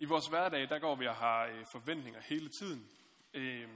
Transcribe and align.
I 0.00 0.04
vores 0.04 0.26
hverdag, 0.26 0.68
der 0.68 0.78
går 0.78 0.94
vi 0.94 1.06
og 1.06 1.16
har 1.16 1.44
øh, 1.44 1.66
forventninger 1.66 2.20
hele 2.20 2.48
tiden. 2.48 2.90
Øh, 3.34 3.68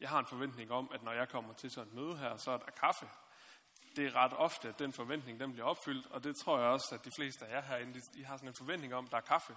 jeg 0.00 0.08
har 0.08 0.18
en 0.18 0.26
forventning 0.26 0.70
om, 0.70 0.90
at 0.94 1.02
når 1.02 1.12
jeg 1.12 1.28
kommer 1.28 1.54
til 1.54 1.70
sådan 1.70 1.88
et 1.88 1.94
møde 1.94 2.18
her, 2.18 2.36
så 2.36 2.50
er 2.50 2.56
der 2.56 2.70
kaffe. 2.70 3.08
Det 3.96 4.06
er 4.06 4.16
ret 4.16 4.32
ofte, 4.32 4.68
at 4.68 4.78
den 4.78 4.92
forventning 4.92 5.40
den 5.40 5.52
bliver 5.52 5.66
opfyldt, 5.66 6.06
og 6.06 6.24
det 6.24 6.36
tror 6.36 6.58
jeg 6.58 6.68
også, 6.68 6.94
at 6.94 7.04
de 7.04 7.10
fleste 7.16 7.46
af 7.46 7.54
jer 7.54 7.62
herinde, 7.62 7.94
de, 7.94 8.00
de 8.14 8.24
har 8.24 8.36
sådan 8.36 8.48
en 8.48 8.54
forventning 8.54 8.94
om, 8.94 9.04
at 9.04 9.10
der 9.10 9.16
er 9.16 9.20
kaffe. 9.20 9.56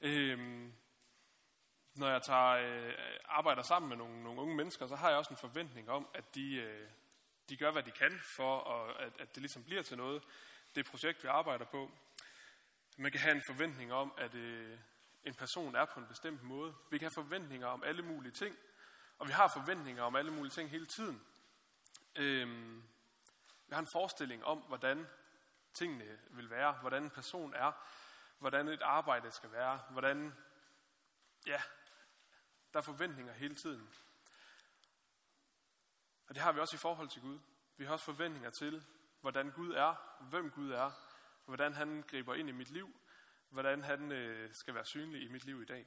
Øh, 0.00 0.68
når 1.94 2.08
jeg 2.08 2.22
tager, 2.22 2.48
øh, 2.48 2.94
arbejder 3.24 3.62
sammen 3.62 3.88
med 3.88 3.96
nogle, 3.96 4.22
nogle 4.22 4.40
unge 4.40 4.56
mennesker, 4.56 4.86
så 4.86 4.96
har 4.96 5.08
jeg 5.08 5.18
også 5.18 5.30
en 5.30 5.36
forventning 5.36 5.90
om, 5.90 6.08
at 6.14 6.34
de, 6.34 6.54
øh, 6.54 6.88
de 7.48 7.56
gør, 7.56 7.70
hvad 7.70 7.82
de 7.82 7.90
kan 7.90 8.20
for, 8.36 8.60
at, 8.60 9.06
at, 9.06 9.20
at 9.20 9.34
det 9.34 9.42
ligesom 9.42 9.64
bliver 9.64 9.82
til 9.82 9.96
noget. 9.96 10.22
Det 10.74 10.86
projekt, 10.86 11.22
vi 11.22 11.28
arbejder 11.28 11.64
på. 11.64 11.90
Man 13.00 13.12
kan 13.12 13.20
have 13.20 13.34
en 13.34 13.42
forventning 13.46 13.92
om, 13.92 14.12
at 14.18 14.34
øh, 14.34 14.78
en 15.24 15.34
person 15.34 15.74
er 15.74 15.84
på 15.84 16.00
en 16.00 16.06
bestemt 16.06 16.42
måde. 16.42 16.74
Vi 16.90 16.98
kan 16.98 17.04
have 17.04 17.24
forventninger 17.24 17.66
om 17.66 17.82
alle 17.82 18.02
mulige 18.02 18.32
ting, 18.32 18.56
og 19.18 19.26
vi 19.26 19.32
har 19.32 19.48
forventninger 19.48 20.02
om 20.02 20.16
alle 20.16 20.30
mulige 20.30 20.50
ting 20.50 20.70
hele 20.70 20.86
tiden. 20.86 21.26
Øhm, 22.16 22.82
vi 23.66 23.74
har 23.74 23.78
en 23.78 23.88
forestilling 23.92 24.44
om, 24.44 24.58
hvordan 24.58 25.06
tingene 25.74 26.18
vil 26.30 26.50
være, 26.50 26.72
hvordan 26.72 27.02
en 27.02 27.10
person 27.10 27.54
er, 27.54 27.72
hvordan 28.38 28.68
et 28.68 28.82
arbejde 28.82 29.30
skal 29.30 29.52
være, 29.52 29.80
hvordan, 29.90 30.34
ja, 31.46 31.62
der 32.72 32.78
er 32.78 32.84
forventninger 32.84 33.32
hele 33.32 33.54
tiden. 33.54 33.94
Og 36.28 36.34
det 36.34 36.42
har 36.42 36.52
vi 36.52 36.60
også 36.60 36.76
i 36.76 36.78
forhold 36.78 37.08
til 37.08 37.22
Gud. 37.22 37.38
Vi 37.76 37.84
har 37.84 37.92
også 37.92 38.04
forventninger 38.04 38.50
til, 38.50 38.86
hvordan 39.20 39.50
Gud 39.50 39.72
er, 39.72 39.94
hvem 40.20 40.50
Gud 40.50 40.70
er, 40.70 41.07
hvordan 41.48 41.74
han 41.74 42.04
griber 42.10 42.34
ind 42.34 42.48
i 42.48 42.52
mit 42.52 42.70
liv, 42.70 43.00
hvordan 43.48 43.82
han 43.82 44.12
øh, 44.12 44.54
skal 44.54 44.74
være 44.74 44.84
synlig 44.84 45.22
i 45.22 45.28
mit 45.28 45.44
liv 45.44 45.62
i 45.62 45.64
dag. 45.64 45.86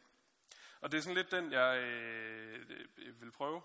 Og 0.81 0.91
det 0.91 0.97
er 0.97 1.01
sådan 1.01 1.15
lidt 1.15 1.31
den, 1.31 1.51
jeg 1.51 1.77
øh, 1.77 2.65
øh, 2.97 3.21
vil 3.21 3.31
prøve 3.31 3.61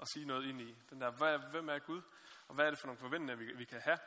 at 0.00 0.08
sige 0.08 0.26
noget 0.26 0.46
ind 0.46 0.60
i. 0.60 0.76
Den 0.90 1.00
der, 1.00 1.10
hvad, 1.10 1.38
hvem 1.38 1.68
er 1.68 1.78
Gud? 1.78 2.02
Og 2.48 2.54
hvad 2.54 2.66
er 2.66 2.70
det 2.70 2.78
for 2.78 2.86
nogle 2.86 2.98
forventninger, 2.98 3.36
vi, 3.36 3.52
vi 3.52 3.64
kan 3.64 3.80
have? 3.80 3.98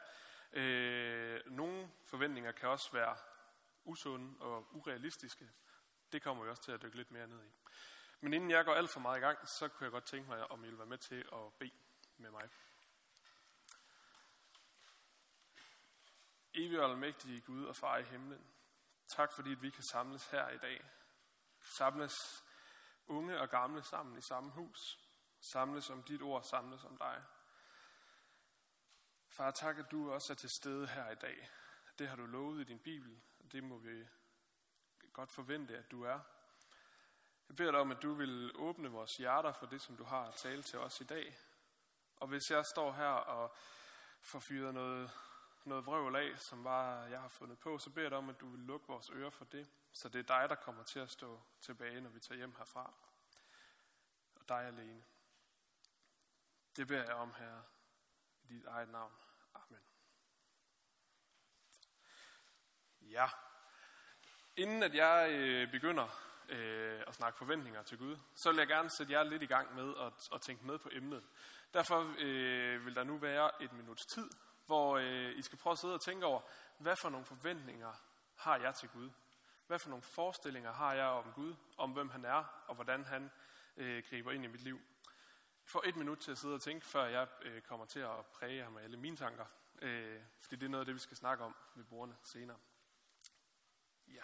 Øh, 0.54 1.42
nogle 1.46 1.90
forventninger 2.06 2.52
kan 2.52 2.70
også 2.70 2.92
være 2.92 3.18
usunde 3.84 4.40
og 4.40 4.76
urealistiske. 4.76 5.50
Det 6.12 6.22
kommer 6.22 6.44
vi 6.44 6.50
også 6.50 6.64
til 6.64 6.72
at 6.72 6.82
dykke 6.82 6.98
lidt 6.98 7.12
mere 7.12 7.28
ned 7.28 7.44
i. 7.44 7.52
Men 8.22 8.34
inden 8.34 8.52
jeg 8.52 8.66
går 8.66 8.74
alt 8.74 8.90
for 8.90 9.00
meget 9.00 9.18
i 9.18 9.22
gang, 9.22 9.48
så 9.48 9.68
kunne 9.68 9.84
jeg 9.84 9.92
godt 9.92 10.06
tænke 10.06 10.30
mig, 10.30 10.52
om 10.52 10.64
I 10.64 10.68
vil 10.68 10.78
være 10.78 10.88
med 10.88 10.98
til 10.98 11.26
at 11.34 11.54
bede 11.60 11.72
med 12.18 12.32
mig. 12.32 12.50
Evig 16.58 16.80
og 16.80 16.90
almægtige 16.90 17.42
Gud 17.42 17.66
og 17.66 17.76
far 17.76 17.98
i 17.98 18.04
himlen, 18.04 18.48
tak 19.08 19.34
fordi 19.34 19.52
at 19.52 19.62
vi 19.62 19.70
kan 19.70 19.84
samles 19.84 20.28
her 20.28 20.50
i 20.50 20.58
dag. 20.58 20.86
Samles 21.62 22.46
unge 23.08 23.40
og 23.40 23.50
gamle 23.50 23.84
sammen 23.84 24.18
i 24.18 24.22
samme 24.22 24.52
hus. 24.52 25.00
Samles 25.40 25.90
om 25.90 26.04
dit 26.04 26.22
ord, 26.22 26.44
samles 26.44 26.84
om 26.84 26.98
dig. 26.98 27.24
Far, 29.30 29.52
tak 29.52 29.78
at 29.78 29.92
du 29.92 30.12
også 30.12 30.34
er 30.34 30.36
til 30.36 30.50
stede 30.50 30.88
her 30.88 31.10
i 31.10 31.16
dag. 31.16 31.50
Det 32.00 32.08
har 32.08 32.16
du 32.16 32.26
lovet 32.26 32.62
i 32.62 32.64
din 32.64 32.80
bibel, 32.80 33.22
og 33.40 33.52
det 33.52 33.64
må 33.64 33.78
vi 33.78 34.08
godt 35.14 35.32
forvente, 35.32 35.78
at 35.78 35.92
du 35.92 36.04
er. 36.04 36.20
Jeg 37.48 37.56
beder 37.56 37.72
dig 37.72 37.80
om, 37.80 37.92
at 37.92 38.02
du 38.02 38.14
vil 38.14 38.52
åbne 38.56 38.90
vores 38.90 39.18
hjerter 39.18 39.54
for 39.54 39.66
det, 39.66 39.82
som 39.82 39.98
du 39.98 40.04
har 40.04 40.28
at 40.28 40.36
tale 40.36 40.64
til 40.64 40.80
os 40.80 41.02
i 41.02 41.04
dag. 41.04 41.38
Og 42.16 42.28
hvis 42.28 42.52
jeg 42.52 42.66
står 42.66 42.92
her 42.92 43.10
og 43.10 43.56
får 44.22 44.40
fyret 44.40 44.74
noget, 44.74 45.12
noget 45.68 45.86
vrøvl 45.86 46.16
af, 46.16 46.40
som 46.40 46.64
var, 46.64 47.06
jeg 47.06 47.22
har 47.22 47.28
fundet 47.28 47.60
på, 47.60 47.78
så 47.78 47.90
beder 47.90 48.04
jeg 48.04 48.12
dig 48.12 48.18
om, 48.18 48.30
at 48.30 48.40
du 48.40 48.50
vil 48.50 48.60
lukke 48.60 48.88
vores 48.88 49.10
ører 49.10 49.30
for 49.30 49.46
det. 49.46 49.70
Så 49.92 50.10
det 50.10 50.20
er 50.20 50.40
dig, 50.40 50.50
der 50.50 50.56
kommer 50.56 50.84
til 50.84 51.00
at 51.00 51.12
stå 51.12 51.42
tilbage, 51.62 52.02
når 52.02 52.10
vi 52.10 52.20
tager 52.20 52.38
hjem 52.38 52.56
herfra. 52.58 52.94
Og 54.36 54.50
dig 54.50 54.66
alene. 54.66 55.04
Det 56.76 56.88
beder 56.88 57.04
jeg 57.04 57.14
om 57.14 57.34
her 57.34 57.62
i 58.44 58.48
dit 58.48 58.66
eget 58.66 58.90
navn. 58.90 59.14
Amen. 59.54 59.82
Ja. 63.02 63.30
Inden 64.56 64.84
at 64.84 64.96
jeg 64.96 65.30
øh, 65.32 65.72
begynder 65.72 66.08
øh, 66.50 67.04
at 67.08 67.16
snakke 67.16 67.38
forventninger 67.38 67.84
til 67.84 67.98
Gud, 67.98 68.18
så 68.36 68.50
vil 68.50 68.58
jeg 68.58 68.68
gerne 68.68 68.90
sætte 68.90 69.14
jer 69.14 69.24
lidt 69.24 69.44
i 69.44 69.46
gang 69.46 69.76
med 69.76 69.94
at, 70.00 70.30
at 70.34 70.42
tænke 70.42 70.66
med 70.66 70.78
på 70.80 70.90
emnet. 70.92 71.24
Derfor 71.74 72.16
øh, 72.18 72.86
vil 72.86 72.96
der 72.96 73.04
nu 73.04 73.18
være 73.18 73.64
et 73.64 73.74
minuts 73.74 74.06
tid, 74.06 74.30
hvor 74.68 74.98
øh, 74.98 75.38
I 75.38 75.42
skal 75.42 75.58
prøve 75.58 75.72
at 75.72 75.78
sidde 75.78 75.94
og 75.94 76.02
tænke 76.02 76.26
over, 76.26 76.42
hvad 76.78 76.96
for 77.02 77.10
nogle 77.10 77.26
forventninger 77.26 77.94
har 78.36 78.58
jeg 78.58 78.76
til 78.76 78.90
Gud? 78.90 79.10
Hvad 79.68 79.80
for 79.80 79.90
nogle 79.90 80.04
forestillinger 80.04 80.72
har 80.72 80.94
jeg 80.94 81.06
om 81.06 81.32
Gud, 81.34 81.56
om 81.78 81.92
hvem 81.92 82.10
han 82.10 82.26
er, 82.26 82.64
og 82.68 82.76
hvordan 82.76 83.06
han 83.06 83.32
øh, 83.78 84.04
griber 84.10 84.32
ind 84.32 84.44
i 84.44 84.48
mit 84.48 84.62
liv? 84.62 84.80
Jeg 85.64 85.72
får 85.72 85.84
et 85.86 85.96
minut 85.96 86.20
til 86.20 86.32
at 86.32 86.38
sidde 86.38 86.56
og 86.56 86.62
tænke, 86.62 86.86
før 86.86 87.06
jeg 87.06 87.28
øh, 87.42 87.62
kommer 87.62 87.86
til 87.86 88.00
at 88.00 88.26
præge 88.26 88.64
ham 88.64 88.74
med 88.74 88.84
alle 88.84 88.98
mine 88.98 89.18
tanker. 89.18 89.46
Øh, 89.82 90.22
fordi 90.40 90.56
det 90.56 90.66
er 90.66 90.70
noget 90.70 90.82
af 90.82 90.86
det, 90.86 90.96
vi 90.96 91.00
skal 91.00 91.18
snakke 91.18 91.44
om 91.44 91.56
med 91.76 91.86
brugerne 91.86 92.18
senere. 92.24 92.58
Ja. 94.08 94.24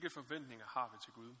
Hvilke 0.00 0.14
forventninger 0.14 0.66
har 0.66 0.88
vi 0.88 0.98
til 0.98 1.12
Gud? 1.12 1.36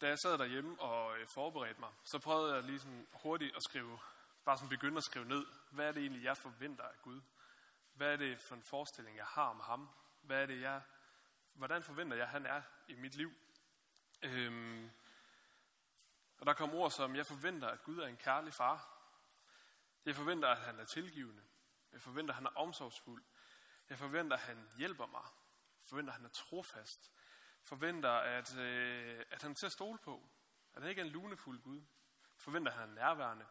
Da 0.00 0.08
jeg 0.08 0.18
sad 0.18 0.38
derhjemme 0.38 0.80
og 0.80 1.18
øh, 1.18 1.26
forberedte 1.28 1.80
mig, 1.80 1.92
så 2.04 2.18
prøvede 2.18 2.54
jeg 2.54 2.62
lige 2.62 2.78
sådan 2.78 3.06
hurtigt 3.12 3.56
at 3.56 3.62
skrive, 3.62 3.98
bare 4.44 4.56
sådan 4.56 4.68
begynde 4.68 4.96
at 4.96 5.04
skrive 5.04 5.24
ned, 5.24 5.46
hvad 5.70 5.88
er 5.88 5.92
det 5.92 6.00
egentlig, 6.02 6.24
jeg 6.24 6.36
forventer 6.36 6.84
af 6.84 7.02
Gud? 7.02 7.20
Hvad 7.94 8.12
er 8.12 8.16
det 8.16 8.40
for 8.40 8.54
en 8.54 8.62
forestilling, 8.62 9.16
jeg 9.16 9.26
har 9.26 9.42
om 9.42 9.60
ham? 9.60 9.88
Hvad 10.22 10.42
er 10.42 10.46
det, 10.46 10.60
jeg, 10.60 10.82
hvordan 11.54 11.82
forventer 11.82 12.16
jeg, 12.16 12.28
han 12.28 12.46
er 12.46 12.62
i 12.88 12.94
mit 12.94 13.14
liv? 13.14 13.32
Øhm, 14.22 14.90
og 16.38 16.46
der 16.46 16.52
kom 16.52 16.74
ord 16.74 16.90
som, 16.90 17.16
jeg 17.16 17.26
forventer, 17.26 17.68
at 17.68 17.82
Gud 17.82 17.98
er 17.98 18.06
en 18.06 18.16
kærlig 18.16 18.54
far. 18.54 18.88
Jeg 20.04 20.16
forventer, 20.16 20.48
at 20.48 20.58
han 20.58 20.80
er 20.80 20.84
tilgivende. 20.84 21.42
Jeg 21.92 22.02
forventer, 22.02 22.32
at 22.32 22.36
han 22.36 22.46
er 22.46 22.56
omsorgsfuld. 22.56 23.24
Jeg 23.88 23.98
forventer, 23.98 24.36
at 24.36 24.42
han 24.42 24.68
hjælper 24.76 25.06
mig 25.06 25.22
forventer, 25.86 26.12
at 26.12 26.16
han 26.16 26.24
er 26.24 26.30
trofast, 26.30 27.12
forventer, 27.62 28.10
at, 28.10 28.56
øh, 28.56 29.24
at 29.30 29.42
han 29.42 29.50
er 29.50 29.54
til 29.54 29.66
at 29.66 29.72
stole 29.72 29.98
på, 29.98 30.28
at 30.74 30.82
han 30.82 30.90
ikke 30.90 31.00
er 31.00 31.04
en 31.04 31.12
lunefuld 31.12 31.60
Gud, 31.62 31.82
forventer, 32.36 32.72
at 32.72 32.78
han 32.78 32.88
er 32.88 32.94
nærværende, 32.94 33.46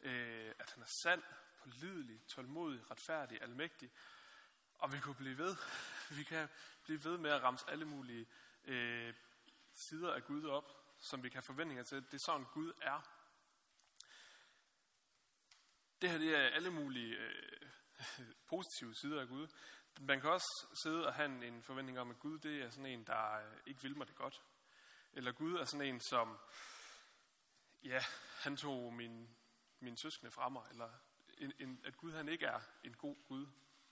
øh, 0.00 0.54
at 0.58 0.70
han 0.70 0.82
er 0.82 0.86
sand, 0.86 1.22
pålidelig, 1.58 2.26
tålmodig, 2.26 2.90
retfærdig, 2.90 3.42
almægtig, 3.42 3.90
og 4.78 4.92
vi 4.92 5.00
kunne 5.00 5.14
blive 5.14 5.38
ved. 5.38 5.56
Vi 6.16 6.22
kan 6.22 6.48
blive 6.84 7.04
ved 7.04 7.18
med 7.18 7.30
at 7.30 7.42
ramse 7.42 7.70
alle 7.70 7.84
mulige 7.84 8.26
øh, 8.64 9.14
sider 9.72 10.14
af 10.14 10.24
Gud 10.24 10.44
op, 10.44 10.94
som 10.98 11.22
vi 11.22 11.28
kan 11.28 11.36
have 11.36 11.42
forventninger 11.42 11.84
til. 11.84 11.96
Det 11.96 12.14
er 12.14 12.18
sådan, 12.18 12.46
Gud 12.52 12.72
er. 12.80 13.00
Det 16.02 16.10
her 16.10 16.18
det 16.18 16.36
er 16.36 16.48
alle 16.48 16.70
mulige 16.70 17.16
øh, 17.16 17.60
positive 18.50 18.94
sider 18.94 19.20
af 19.20 19.28
Gud. 19.28 19.48
Man 20.00 20.20
kan 20.20 20.30
også 20.30 20.66
sidde 20.74 21.06
og 21.06 21.14
have 21.14 21.46
en 21.46 21.62
forventning 21.62 22.00
om, 22.00 22.10
at 22.10 22.18
Gud 22.18 22.38
det 22.38 22.62
er 22.62 22.70
sådan 22.70 22.86
en, 22.86 23.04
der 23.04 23.32
øh, 23.32 23.56
ikke 23.66 23.82
vil 23.82 23.96
mig 23.96 24.06
det 24.06 24.16
godt. 24.16 24.42
Eller 25.12 25.32
Gud 25.32 25.54
er 25.54 25.64
sådan 25.64 25.86
en, 25.86 26.00
som, 26.00 26.38
ja, 27.84 28.02
han 28.40 28.56
tog 28.56 28.92
min, 28.92 29.36
min 29.80 29.96
søskende 29.96 30.30
fra 30.30 30.48
mig. 30.48 30.62
Eller 30.70 30.90
en, 31.38 31.52
en, 31.58 31.80
at 31.84 31.96
Gud 31.96 32.12
han 32.12 32.28
ikke 32.28 32.46
er 32.46 32.60
en 32.84 32.94
god 32.94 33.16
Gud, 33.28 33.46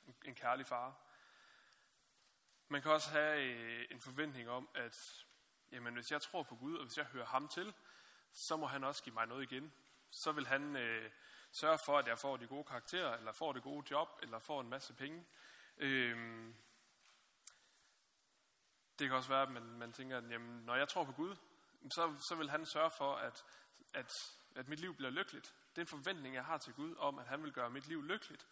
en, 0.07 0.17
en 0.25 0.35
kærlig 0.35 0.67
far. 0.67 0.95
Man 2.69 2.83
kan 2.83 2.91
også 2.91 3.11
have 3.11 3.43
øh, 3.43 3.87
en 3.91 4.01
forventning 4.01 4.51
om, 4.51 4.69
at 4.75 5.27
jamen, 5.73 5.95
hvis 5.95 6.13
jeg 6.13 6.23
tror 6.23 6.43
på 6.43 6.57
Gud, 6.57 6.77
og 6.77 6.85
hvis 6.85 6.97
jeg 6.97 7.07
hører 7.07 7.27
ham 7.27 7.49
til, 7.49 7.75
så 8.33 8.57
må 8.57 8.67
han 8.67 8.85
også 8.85 9.03
give 9.03 9.15
mig 9.15 9.27
noget 9.27 9.53
igen. 9.53 9.73
Så 10.11 10.33
vil 10.33 10.47
han, 10.47 10.77
øh, 10.77 11.11
sørge 11.57 11.79
for, 11.79 11.99
at 11.99 12.07
jeg 12.07 12.19
får 12.19 12.37
de 12.37 12.47
gode 12.47 12.65
karakterer, 12.65 13.17
eller 13.17 13.33
får 13.33 13.53
det 13.53 13.63
gode 13.63 13.87
job, 13.91 14.09
eller 14.23 14.39
får 14.39 14.61
en 14.61 14.69
masse 14.69 14.95
penge. 14.95 15.25
Øhm, 15.77 16.55
det 18.99 19.09
kan 19.09 19.17
også 19.17 19.29
være, 19.29 19.43
at 19.43 19.51
man, 19.51 19.63
man 19.63 19.93
tænker, 19.93 20.19
at 20.19 20.31
jamen, 20.31 20.65
når 20.65 20.75
jeg 20.75 20.89
tror 20.89 21.05
på 21.05 21.13
Gud, 21.13 21.37
så, 21.91 22.17
så 22.29 22.35
vil 22.35 22.51
han 22.51 22.67
sørge 22.67 22.91
for, 22.91 23.15
at, 23.15 23.45
at, 23.95 24.13
at 24.55 24.69
mit 24.69 24.81
liv 24.81 24.95
bliver 24.95 25.11
lykkeligt. 25.11 25.55
Det 25.71 25.79
er 25.79 25.83
en 25.83 25.87
forventning, 25.87 26.35
jeg 26.35 26.45
har 26.45 26.59
til 26.59 26.75
Gud, 26.75 26.97
om 26.97 27.19
at 27.19 27.27
han 27.27 27.43
vil 27.43 27.53
gøre 27.53 27.71
mit 27.71 27.87
liv 27.87 28.03
lykkeligt. 28.03 28.47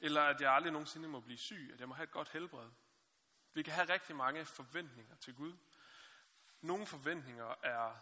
Eller 0.00 0.22
at 0.22 0.40
jeg 0.40 0.52
aldrig 0.52 0.72
nogensinde 0.72 1.08
må 1.08 1.20
blive 1.20 1.38
syg, 1.38 1.70
at 1.72 1.80
jeg 1.80 1.88
må 1.88 1.94
have 1.94 2.04
et 2.04 2.10
godt 2.10 2.28
helbred. 2.28 2.70
Vi 3.52 3.62
kan 3.62 3.72
have 3.72 3.92
rigtig 3.92 4.16
mange 4.16 4.44
forventninger 4.44 5.16
til 5.16 5.34
Gud. 5.34 5.56
Nogle 6.60 6.86
forventninger 6.86 7.54
er 7.62 7.96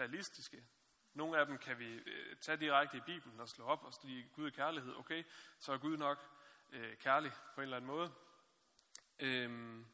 realistiske. 0.00 0.64
Nogle 1.12 1.38
af 1.38 1.46
dem 1.46 1.58
kan 1.58 1.78
vi 1.78 1.84
øh, 1.94 2.36
tage 2.36 2.56
direkte 2.56 2.96
i 2.96 3.00
Bibelen 3.00 3.40
og 3.40 3.48
slå 3.48 3.64
op 3.64 3.84
og 3.84 3.94
sige, 3.94 4.28
Gud 4.32 4.46
er 4.46 4.50
kærlighed. 4.50 4.96
Okay, 4.96 5.24
så 5.58 5.72
er 5.72 5.78
Gud 5.78 5.96
nok 5.96 6.33
øh, 6.74 6.96
kærlig 6.96 7.32
på 7.54 7.60
en 7.60 7.62
eller 7.62 7.76
anden 7.76 7.90
måde. 7.90 8.12
Øhm, 9.18 9.86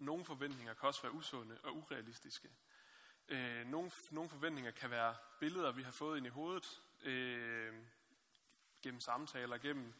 nogle 0.00 0.24
forventninger 0.24 0.74
kan 0.74 0.86
også 0.86 1.02
være 1.02 1.12
usunde 1.12 1.60
og 1.62 1.76
urealistiske. 1.76 2.48
Øh, 3.28 3.66
nogle, 3.66 3.90
nogle 4.10 4.30
forventninger 4.30 4.70
kan 4.70 4.90
være 4.90 5.16
billeder, 5.40 5.72
vi 5.72 5.82
har 5.82 5.92
fået 5.92 6.16
ind 6.16 6.26
i 6.26 6.28
hovedet, 6.28 6.82
øh, 7.02 7.74
gennem 8.82 9.00
samtaler, 9.00 9.58
gennem 9.58 9.94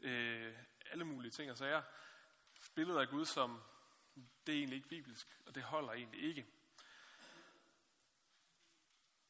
øh, 0.00 0.56
alle 0.90 1.04
mulige 1.04 1.30
ting 1.30 1.50
og 1.50 1.58
sager. 1.58 1.82
Billeder 2.74 3.00
af 3.00 3.08
Gud, 3.08 3.24
som 3.24 3.62
det 4.46 4.54
er 4.54 4.58
egentlig 4.58 4.76
ikke 4.76 4.88
bibelsk, 4.88 5.26
og 5.46 5.54
det 5.54 5.62
holder 5.62 5.92
egentlig 5.92 6.22
ikke. 6.22 6.46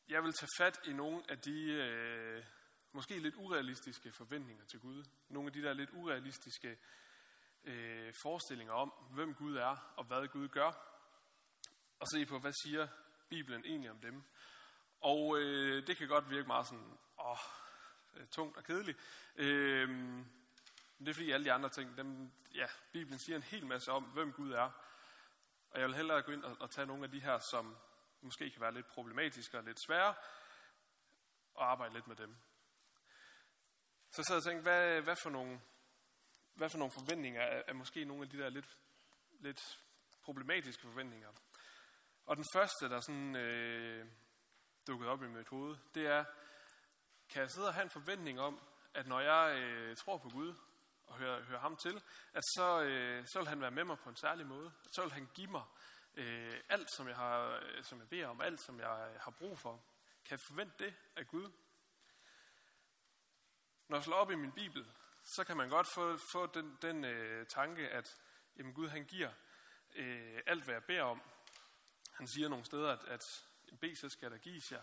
Jeg 0.08 0.22
vil 0.22 0.32
tage 0.32 0.50
fat 0.58 0.80
i 0.84 0.92
nogle 0.92 1.30
af 1.30 1.38
de 1.38 1.72
øh, 1.72 2.44
måske 2.92 3.18
lidt 3.18 3.34
urealistiske 3.36 4.12
forventninger 4.12 4.64
til 4.64 4.80
Gud. 4.80 5.04
Nogle 5.28 5.46
af 5.46 5.52
de 5.52 5.62
der 5.62 5.72
lidt 5.72 5.90
urealistiske 5.92 6.78
øh, 7.64 8.14
forestillinger 8.22 8.74
om, 8.74 8.92
hvem 9.10 9.34
Gud 9.34 9.56
er 9.56 9.92
og 9.96 10.04
hvad 10.04 10.28
Gud 10.28 10.48
gør. 10.48 10.72
Og 11.98 12.06
se 12.14 12.26
på, 12.26 12.38
hvad 12.38 12.52
siger 12.62 12.88
Bibelen 13.28 13.64
egentlig 13.64 13.90
om 13.90 14.00
dem. 14.00 14.22
Og 15.00 15.38
øh, 15.38 15.86
det 15.86 15.96
kan 15.96 16.08
godt 16.08 16.30
virke 16.30 16.46
meget 16.46 16.66
sådan, 16.66 16.98
åh, 17.20 17.36
øh, 18.14 18.26
tungt 18.26 18.56
og 18.56 18.64
kedeligt. 18.64 18.98
Øh, 19.36 19.88
men 19.88 21.06
det 21.06 21.08
er 21.08 21.14
fordi 21.14 21.30
alle 21.30 21.44
de 21.44 21.52
andre 21.52 21.68
ting, 21.68 21.96
dem, 21.96 22.32
ja, 22.54 22.66
Bibelen 22.92 23.18
siger 23.18 23.36
en 23.36 23.42
hel 23.42 23.66
masse 23.66 23.92
om, 23.92 24.04
hvem 24.04 24.32
Gud 24.32 24.52
er. 24.52 24.70
Og 25.70 25.80
jeg 25.80 25.86
vil 25.86 25.96
hellere 25.96 26.22
gå 26.22 26.32
ind 26.32 26.44
og, 26.44 26.56
og 26.60 26.70
tage 26.70 26.86
nogle 26.86 27.04
af 27.04 27.10
de 27.10 27.20
her, 27.20 27.38
som 27.38 27.76
måske 28.20 28.50
kan 28.50 28.60
være 28.60 28.74
lidt 28.74 28.86
problematiske 28.86 29.58
og 29.58 29.64
lidt 29.64 29.80
svære, 29.80 30.14
og 31.54 31.70
arbejde 31.70 31.94
lidt 31.94 32.06
med 32.06 32.16
dem. 32.16 32.36
Så 34.10 34.22
sad 34.22 34.34
jeg 34.34 34.36
og 34.36 34.44
tænkte, 34.44 34.62
hvad, 34.62 35.00
hvad, 35.00 35.16
for 35.22 35.30
nogle, 35.30 35.60
hvad 36.54 36.70
for 36.70 36.78
nogle 36.78 36.92
forventninger 36.92 37.42
er, 37.42 37.62
er 37.66 37.72
måske 37.72 38.04
nogle 38.04 38.22
af 38.22 38.28
de 38.28 38.38
der 38.38 38.48
lidt, 38.48 38.76
lidt 39.40 39.80
problematiske 40.22 40.82
forventninger. 40.82 41.28
Og 42.26 42.36
den 42.36 42.44
første, 42.52 42.88
der 42.88 43.00
sådan 43.00 43.36
øh, 43.36 44.06
dukket 44.86 45.08
op 45.08 45.22
i 45.22 45.26
mit 45.26 45.48
hoved, 45.48 45.76
det 45.94 46.06
er, 46.06 46.24
kan 47.28 47.42
jeg 47.42 47.50
sidde 47.50 47.68
og 47.68 47.74
have 47.74 47.84
en 47.84 47.90
forventning 47.90 48.40
om, 48.40 48.60
at 48.94 49.06
når 49.06 49.20
jeg 49.20 49.58
øh, 49.58 49.96
tror 49.96 50.18
på 50.18 50.28
Gud 50.28 50.54
og 51.06 51.18
hører, 51.18 51.44
hører 51.44 51.60
ham 51.60 51.76
til, 51.76 52.02
at 52.32 52.44
så, 52.44 52.82
øh, 52.82 53.26
så 53.26 53.38
vil 53.38 53.48
han 53.48 53.60
være 53.60 53.70
med 53.70 53.84
mig 53.84 53.98
på 53.98 54.08
en 54.08 54.16
særlig 54.16 54.46
måde. 54.46 54.72
Så 54.92 55.02
vil 55.02 55.12
han 55.12 55.28
give 55.34 55.50
mig 55.50 55.62
øh, 56.14 56.60
alt, 56.68 56.90
som 56.90 57.08
jeg, 57.08 57.16
har, 57.16 57.60
øh, 57.62 57.84
som 57.84 57.98
jeg 57.98 58.08
beder 58.08 58.26
om, 58.26 58.40
alt, 58.40 58.60
som 58.60 58.80
jeg 58.80 59.16
har 59.20 59.30
brug 59.30 59.58
for. 59.58 59.72
Kan 60.24 60.30
jeg 60.30 60.40
forvente 60.40 60.84
det 60.84 60.94
af 61.16 61.26
Gud? 61.26 61.50
Når 63.88 63.96
jeg 63.96 64.04
slår 64.04 64.16
op 64.16 64.30
i 64.30 64.34
min 64.34 64.52
bibel, 64.52 64.86
så 65.22 65.44
kan 65.44 65.56
man 65.56 65.68
godt 65.68 65.86
få, 65.94 66.18
få 66.32 66.46
den, 66.46 66.78
den 66.82 67.04
øh, 67.04 67.46
tanke, 67.46 67.88
at 67.88 68.16
jamen, 68.56 68.74
Gud 68.74 68.88
han 68.88 69.04
giver 69.04 69.32
øh, 69.94 70.40
alt, 70.46 70.64
hvad 70.64 70.74
jeg 70.74 70.84
beder 70.84 71.02
om. 71.02 71.22
Han 72.12 72.28
siger 72.28 72.48
nogle 72.48 72.64
steder, 72.64 72.92
at, 72.92 73.04
at 73.04 73.20
bed, 73.80 73.96
så 73.96 74.08
skal 74.08 74.30
der 74.30 74.38
gives 74.38 74.72
jer. 74.72 74.82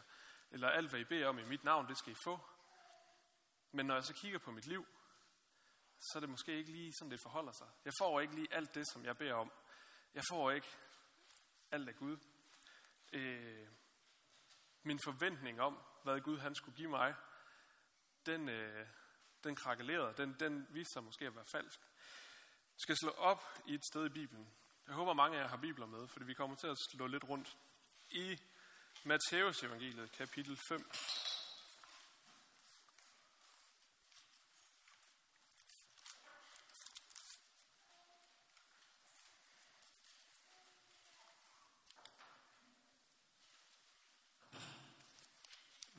Eller 0.51 0.69
alt, 0.69 0.89
hvad 0.89 0.99
I 0.99 1.03
beder 1.03 1.27
om 1.27 1.39
i 1.39 1.43
mit 1.43 1.63
navn, 1.63 1.87
det 1.87 1.97
skal 1.97 2.11
I 2.11 2.15
få. 2.23 2.39
Men 3.71 3.85
når 3.85 3.93
jeg 3.93 4.03
så 4.03 4.13
kigger 4.13 4.39
på 4.39 4.51
mit 4.51 4.67
liv, 4.67 4.85
så 5.99 6.11
er 6.15 6.19
det 6.19 6.29
måske 6.29 6.57
ikke 6.57 6.71
lige 6.71 6.93
sådan, 6.93 7.11
det 7.11 7.19
forholder 7.21 7.51
sig. 7.51 7.67
Jeg 7.85 7.93
får 7.99 8.19
ikke 8.19 8.35
lige 8.35 8.53
alt 8.53 8.75
det, 8.75 8.87
som 8.87 9.05
jeg 9.05 9.17
beder 9.17 9.33
om. 9.33 9.51
Jeg 10.13 10.23
får 10.31 10.51
ikke 10.51 10.67
alt 11.71 11.89
af 11.89 11.95
Gud. 11.95 12.17
Øh, 13.13 13.67
min 14.83 14.99
forventning 15.03 15.61
om, 15.61 15.79
hvad 16.03 16.21
Gud 16.21 16.37
han 16.37 16.55
skulle 16.55 16.77
give 16.77 16.89
mig, 16.89 17.15
den, 18.25 18.49
øh, 18.49 18.87
den 19.43 19.55
krakelerede. 19.55 20.13
Den, 20.17 20.35
den 20.39 20.67
viste 20.69 20.93
sig 20.93 21.03
måske 21.03 21.25
at 21.25 21.35
være 21.35 21.45
falsk. 21.45 21.79
Jeg 21.79 22.79
skal 22.79 22.97
slå 22.97 23.09
op 23.09 23.43
i 23.65 23.73
et 23.73 23.85
sted 23.85 24.05
i 24.05 24.09
Bibelen. 24.09 24.47
Jeg 24.87 24.95
håber, 24.95 25.13
mange 25.13 25.37
af 25.37 25.41
jer 25.41 25.47
har 25.47 25.57
bibler 25.57 25.85
med, 25.85 26.07
fordi 26.07 26.25
vi 26.25 26.33
kommer 26.33 26.55
til 26.55 26.67
at 26.67 26.77
slå 26.91 27.07
lidt 27.07 27.23
rundt. 27.23 27.57
I 28.09 28.39
Matteus 29.03 29.63
evangeliet, 29.63 30.11
kapitel 30.11 30.57
5. 30.67 30.91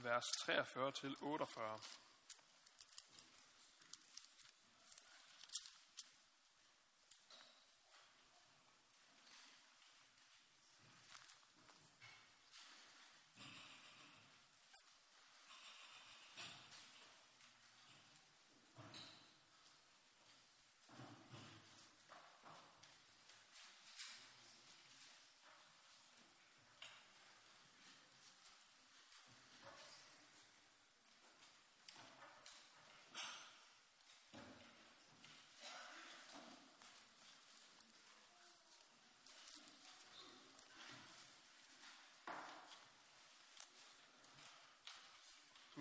vers 0.06 0.30
43 0.30 0.92
til 0.92 1.16
48. 1.20 1.78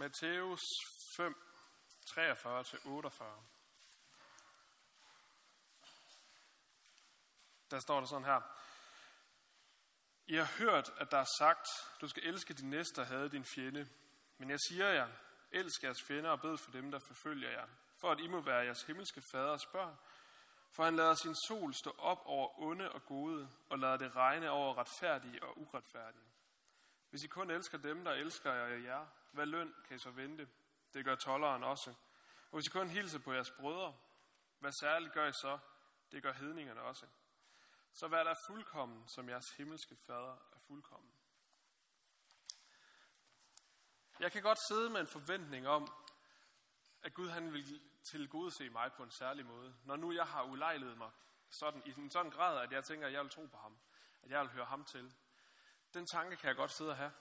Matthæus 0.06 0.62
5, 1.16 1.36
43-48. 2.10 2.18
Der 7.72 7.80
står 7.80 8.00
der 8.00 8.08
sådan 8.08 8.26
her. 8.26 8.42
I 10.26 10.36
har 10.36 10.58
hørt, 10.58 10.94
at 10.98 11.12
der 11.12 11.18
er 11.18 11.26
sagt, 11.38 11.68
du 12.02 12.08
skal 12.08 12.24
elske 12.24 12.54
din 12.54 12.70
næste 12.70 13.00
og 13.00 13.08
have 13.08 13.30
din 13.30 13.46
fjende. 13.46 13.90
Men 14.38 14.50
jeg 14.50 14.60
siger 14.60 14.88
jer, 14.88 15.08
elsk 15.52 15.84
jeres 15.84 16.04
fjender 16.08 16.30
og 16.30 16.42
bed 16.42 16.58
for 16.58 16.72
dem, 16.72 16.92
der 16.92 17.00
forfølger 17.00 17.50
jer, 17.50 17.68
for 18.02 18.12
at 18.12 18.20
I 18.20 18.28
må 18.28 18.42
være 18.42 18.66
jeres 18.66 18.84
himmelske 18.84 19.22
faders 19.32 19.66
børn. 19.66 19.98
For 20.72 20.84
han 20.84 20.96
lader 20.96 21.16
sin 21.16 21.36
sol 21.48 21.74
stå 21.74 21.96
op 21.98 22.22
over 22.26 22.60
onde 22.62 22.92
og 22.92 23.06
gode, 23.06 23.50
og 23.70 23.80
lader 23.80 23.98
det 23.98 24.16
regne 24.16 24.50
over 24.50 24.78
retfærdige 24.78 25.44
og 25.44 25.58
uretfærdige. 25.58 26.32
Hvis 27.10 27.24
I 27.24 27.28
kun 27.28 27.52
elsker 27.52 27.78
dem, 27.78 28.04
der 28.04 28.12
elsker 28.12 28.54
jer, 28.54 29.08
hvad 29.36 29.46
løn 29.46 29.76
kan 29.88 29.96
I 29.96 30.00
så 30.00 30.12
vente? 30.12 30.50
Det 30.94 31.06
gør 31.06 31.16
tolleren 31.16 31.64
også. 31.64 31.90
Og 32.52 32.58
hvis 32.58 32.68
I 32.68 32.70
kun 32.70 32.90
hilser 32.90 33.20
på 33.20 33.34
jeres 33.34 33.52
brødre, 33.52 33.98
hvad 34.60 34.72
særligt 34.72 35.14
gør 35.14 35.28
I 35.28 35.32
så? 35.32 35.60
Det 36.12 36.24
gør 36.24 36.34
hedningerne 36.34 36.82
også. 36.82 37.08
Så 37.94 38.08
vær 38.08 38.24
der 38.24 38.36
fuldkommen, 38.48 39.08
som 39.08 39.30
jeres 39.30 39.50
himmelske 39.58 39.96
fader 39.96 40.34
er 40.54 40.60
fuldkommen. 40.68 41.12
Jeg 44.20 44.32
kan 44.32 44.42
godt 44.42 44.60
sidde 44.68 44.90
med 44.90 45.00
en 45.02 45.08
forventning 45.08 45.68
om, 45.68 45.94
at 47.02 47.14
Gud 47.14 47.30
han 47.30 47.54
vil 47.54 47.82
tilgodese 48.04 48.70
mig 48.70 48.94
på 48.94 49.04
en 49.04 49.12
særlig 49.12 49.46
måde. 49.46 49.76
Når 49.86 49.96
nu 49.96 50.12
jeg 50.12 50.28
har 50.28 50.44
ulejlet 50.44 50.98
mig 50.98 51.12
sådan, 51.50 51.82
i 51.86 51.94
en 51.98 52.12
sådan 52.12 52.32
grad, 52.32 52.60
at 52.60 52.72
jeg 52.72 52.84
tænker, 52.84 53.08
at 53.08 53.14
jeg 53.14 53.22
vil 53.24 53.32
tro 53.32 53.46
på 53.46 53.58
ham. 53.58 53.78
At 54.24 54.32
jeg 54.32 54.42
vil 54.42 54.50
høre 54.50 54.66
ham 54.66 54.86
til. 54.86 55.16
Den 55.94 56.08
tanke 56.08 56.36
kan 56.36 56.48
jeg 56.48 56.56
godt 56.56 56.72
sidde 56.72 56.92
og 56.92 56.98
have. 56.98 57.12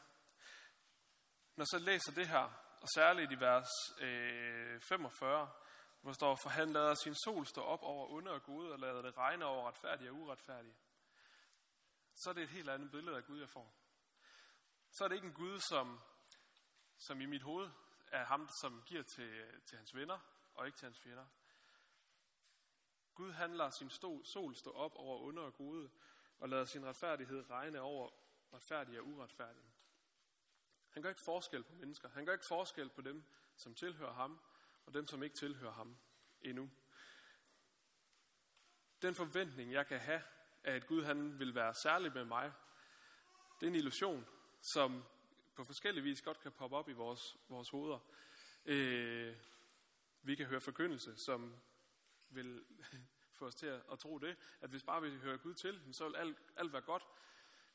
Når 1.57 1.65
så 1.65 1.79
læser 1.79 2.13
det 2.13 2.29
her, 2.29 2.53
og 2.81 2.89
særligt 2.95 3.33
i 3.33 3.41
vers 3.41 3.69
øh, 4.01 4.81
45, 4.81 5.51
hvor 6.01 6.11
der 6.11 6.15
står, 6.15 6.37
for 6.43 6.49
han 6.49 6.73
lader 6.73 6.95
sin 6.95 7.15
sol 7.15 7.47
stå 7.47 7.63
op 7.63 7.83
over 7.83 8.09
onde 8.09 8.31
og 8.31 8.43
gode, 8.43 8.73
og 8.73 8.79
lader 8.79 9.03
det 9.03 9.17
regne 9.17 9.45
over 9.45 9.69
retfærdige 9.69 10.11
og 10.11 10.17
uretfærdige. 10.17 10.77
Så 12.15 12.31
er 12.31 12.35
det 12.35 12.43
et 12.43 12.49
helt 12.49 12.71
andet 12.71 12.91
billede 12.91 13.17
af 13.17 13.25
Gud, 13.25 13.39
jeg 13.39 13.49
får. 13.49 13.75
Så 14.91 15.05
er 15.05 15.09
det 15.09 15.15
ikke 15.15 15.27
en 15.27 15.35
Gud, 15.35 15.61
som, 15.61 16.01
som 16.99 17.21
i 17.21 17.27
mit 17.27 17.43
hoved 17.43 17.71
er 18.07 18.25
ham, 18.25 18.49
som 18.61 18.83
giver 18.87 19.03
til, 19.03 19.61
til 19.67 19.79
hans 19.79 19.95
venner, 19.95 20.19
og 20.55 20.67
ikke 20.67 20.79
til 20.79 20.87
hans 20.87 21.01
fjender. 21.01 21.27
Gud 23.15 23.33
handler 23.33 23.71
sin 23.71 23.91
sin 23.91 24.25
sol 24.25 24.57
stå 24.57 24.71
op 24.71 24.93
over 24.95 25.19
under 25.19 25.43
og 25.43 25.55
gode, 25.55 25.91
og 26.39 26.49
lader 26.49 26.65
sin 26.65 26.87
retfærdighed 26.87 27.51
regne 27.51 27.81
over 27.81 28.11
retfærdige 28.53 29.01
og 29.01 29.07
uretfærdige. 29.07 29.74
Han 30.95 31.03
gør 31.03 31.09
ikke 31.09 31.21
forskel 31.21 31.63
på 31.63 31.73
mennesker. 31.73 32.09
Han 32.09 32.27
gør 32.27 32.33
ikke 32.33 32.45
forskel 32.45 32.89
på 32.89 33.01
dem, 33.01 33.25
som 33.57 33.75
tilhører 33.75 34.13
ham, 34.13 34.41
og 34.87 34.95
dem, 34.95 35.07
som 35.07 35.23
ikke 35.23 35.37
tilhører 35.37 35.73
ham 35.73 35.97
endnu. 36.43 36.71
Den 39.03 39.15
forventning, 39.15 39.73
jeg 39.73 39.87
kan 39.87 40.01
have 40.01 40.23
af, 40.65 40.75
at 40.75 40.87
Gud 40.87 41.05
han 41.05 41.39
vil 41.39 41.55
være 41.55 41.75
særlig 41.75 42.13
med 42.13 42.25
mig, 42.25 42.53
det 43.61 43.67
er 43.67 43.71
en 43.71 43.75
illusion, 43.75 44.27
som 44.61 45.05
på 45.55 45.65
forskellige 45.65 46.05
vis 46.05 46.23
godt 46.23 46.41
kan 46.41 46.53
poppe 46.53 46.77
op 46.77 46.89
i 46.89 46.93
vores, 46.93 47.37
vores 47.49 47.71
hoveder. 47.71 47.99
Øh, 48.65 49.37
vi 50.23 50.35
kan 50.35 50.47
høre 50.47 50.61
forkyndelse, 50.61 51.17
som 51.17 51.57
vil 52.31 52.65
få 53.39 53.47
os 53.47 53.55
til 53.55 53.67
at, 53.67 53.83
at 53.93 53.99
tro 53.99 54.19
det, 54.19 54.37
at 54.61 54.71
hvis 54.71 54.83
bare 54.83 55.03
vi 55.03 55.11
hører 55.11 55.37
Gud 55.37 55.55
til, 55.55 55.81
så 55.93 56.09
vil 56.09 56.17
alt, 56.17 56.39
alt 56.57 56.73
være 56.73 56.83
godt. 56.83 57.07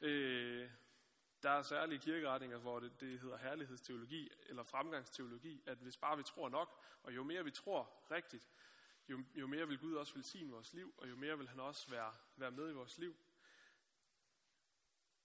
Øh, 0.02 0.70
der 1.44 1.50
er 1.50 1.62
særlige 1.62 2.00
kirkeretninger, 2.00 2.58
hvor 2.58 2.80
det, 2.80 3.00
det 3.00 3.20
hedder 3.20 3.38
herlighedsteologi 3.38 4.30
eller 4.42 4.64
fremgangsteologi, 4.64 5.64
at 5.66 5.78
hvis 5.78 5.98
bare 5.98 6.18
vi 6.18 6.24
tror 6.24 6.50
nok, 6.50 6.82
og 7.04 7.16
jo 7.16 7.24
mere 7.24 7.44
vi 7.44 7.52
tror 7.52 7.92
rigtigt, 8.12 8.50
jo, 9.10 9.24
jo 9.36 9.48
mere 9.48 9.68
vil 9.68 9.80
Gud 9.80 9.96
også 9.96 10.14
velsigne 10.14 10.52
vores 10.52 10.74
liv, 10.74 10.94
og 10.98 11.10
jo 11.10 11.16
mere 11.16 11.38
vil 11.38 11.48
han 11.48 11.60
også 11.60 11.90
være, 11.90 12.14
være 12.36 12.52
med 12.52 12.70
i 12.70 12.74
vores 12.74 12.98
liv. 12.98 13.16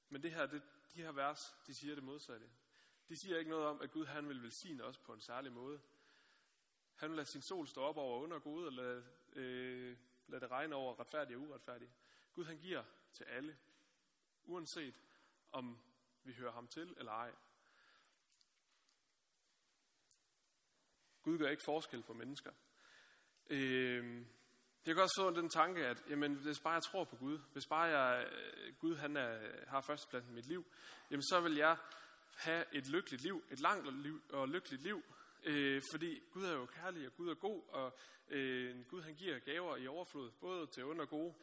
Men 0.09 0.23
det 0.23 0.31
her, 0.31 0.47
det, 0.47 0.63
de 0.95 1.03
her 1.03 1.13
vers, 1.13 1.57
de 1.67 1.75
siger 1.75 1.95
det 1.95 2.05
modsatte. 2.05 2.51
De 3.09 3.17
siger 3.17 3.39
ikke 3.39 3.51
noget 3.51 3.67
om, 3.67 3.81
at 3.81 3.91
Gud 3.91 4.07
han 4.07 4.29
vil 4.29 4.43
velsigne 4.43 4.85
os 4.85 4.99
på 4.99 5.13
en 5.13 5.21
særlig 5.21 5.53
måde. 5.53 5.81
Han 6.95 7.11
vil 7.11 7.17
lade 7.17 7.29
sin 7.29 7.43
sol 7.43 7.69
stå 7.69 7.81
op 7.81 7.97
over 7.97 8.21
under 8.23 8.39
gode, 8.39 8.67
og 8.67 8.73
lade, 8.73 9.07
øh, 9.33 9.97
lade 10.27 10.41
det 10.41 10.51
regne 10.51 10.75
over 10.75 11.01
retfærdige 11.01 11.37
og 11.37 11.43
uretfærdige. 11.43 11.91
Gud 12.33 12.45
han 12.45 12.59
giver 12.59 12.85
til 13.13 13.25
alle, 13.25 13.59
uanset 14.45 15.01
om 15.53 15.79
vi 16.25 16.33
hører 16.33 16.53
ham 16.53 16.69
til 16.69 16.95
eller 16.99 17.13
ej. 17.13 17.35
Gud 21.23 21.39
gør 21.39 21.49
ikke 21.49 21.63
forskel 21.67 22.03
på 22.03 22.13
mennesker. 22.13 22.53
Øh, 23.47 24.27
jeg 24.87 24.95
kan 24.95 25.03
også 25.03 25.21
få 25.23 25.31
den 25.31 25.49
tanke, 25.49 25.87
at 25.87 26.03
jamen, 26.09 26.35
hvis 26.35 26.61
bare 26.61 26.75
jeg 26.75 26.83
tror 26.83 27.05
på 27.05 27.17
Gud, 27.17 27.39
hvis 27.53 27.67
bare 27.67 27.83
jeg, 27.83 28.29
øh, 28.33 28.75
Gud 28.79 28.97
han 28.97 29.17
er, 29.17 29.39
har 29.69 29.81
førstepladsen 29.81 30.33
i 30.33 30.35
mit 30.35 30.47
liv, 30.47 30.67
jamen, 31.11 31.23
så 31.23 31.41
vil 31.41 31.55
jeg 31.55 31.77
have 32.37 32.65
et 32.73 32.89
lykkeligt 32.89 33.23
liv, 33.23 33.45
et 33.51 33.61
langt 33.61 34.03
liv 34.03 34.23
og 34.31 34.49
lykkeligt 34.49 34.83
liv, 34.83 35.03
øh, 35.45 35.83
fordi 35.93 36.23
Gud 36.33 36.45
er 36.45 36.53
jo 36.53 36.67
kærlig, 36.67 37.07
og 37.07 37.15
Gud 37.15 37.29
er 37.29 37.35
god, 37.35 37.63
og 37.69 37.99
øh, 38.29 38.87
Gud 38.87 39.03
han 39.03 39.15
giver 39.15 39.39
gaver 39.39 39.77
i 39.77 39.87
overflod, 39.87 40.31
både 40.31 40.67
til 40.67 40.85
onde 40.85 41.03
og 41.03 41.09
gode, 41.09 41.35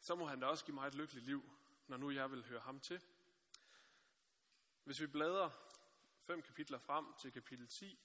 så 0.00 0.14
må 0.14 0.26
han 0.26 0.40
da 0.40 0.46
også 0.46 0.64
give 0.64 0.74
mig 0.74 0.86
et 0.86 0.94
lykkeligt 0.94 1.26
liv, 1.26 1.50
når 1.86 1.96
nu 1.96 2.10
jeg 2.10 2.30
vil 2.30 2.44
høre 2.44 2.60
ham 2.60 2.80
til. 2.80 3.00
Hvis 4.88 5.00
vi 5.00 5.06
bladrer 5.06 5.50
fem 6.20 6.42
kapitler 6.42 6.78
frem 6.78 7.06
til 7.20 7.32
kapitel 7.32 7.68
10, 7.68 7.98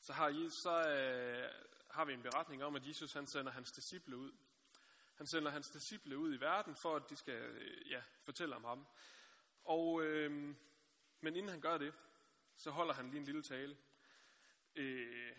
så 0.00 0.12
har, 0.12 0.48
så, 0.62 0.88
øh, 0.88 1.64
har 1.90 2.04
vi 2.04 2.12
en 2.12 2.22
beretning 2.22 2.64
om, 2.64 2.76
at 2.76 2.88
Jesus 2.88 3.12
han 3.12 3.26
sender 3.26 3.52
hans 3.52 3.72
disciple 3.72 4.16
ud. 4.16 4.32
Han 5.14 5.26
sender 5.26 5.50
hans 5.50 5.70
disciple 5.70 6.18
ud 6.18 6.34
i 6.34 6.40
verden, 6.40 6.76
for 6.76 6.96
at 6.96 7.10
de 7.10 7.16
skal 7.16 7.34
øh, 7.34 7.90
ja, 7.90 8.02
fortælle 8.22 8.56
om 8.56 8.64
ham. 8.64 8.86
Og, 9.64 10.02
øh, 10.02 10.30
men 11.20 11.36
inden 11.36 11.48
han 11.48 11.60
gør 11.60 11.78
det, 11.78 11.94
så 12.56 12.70
holder 12.70 12.94
han 12.94 13.10
lige 13.10 13.18
en 13.18 13.26
lille 13.26 13.42
tale. 13.42 13.76
Øh, 14.74 15.36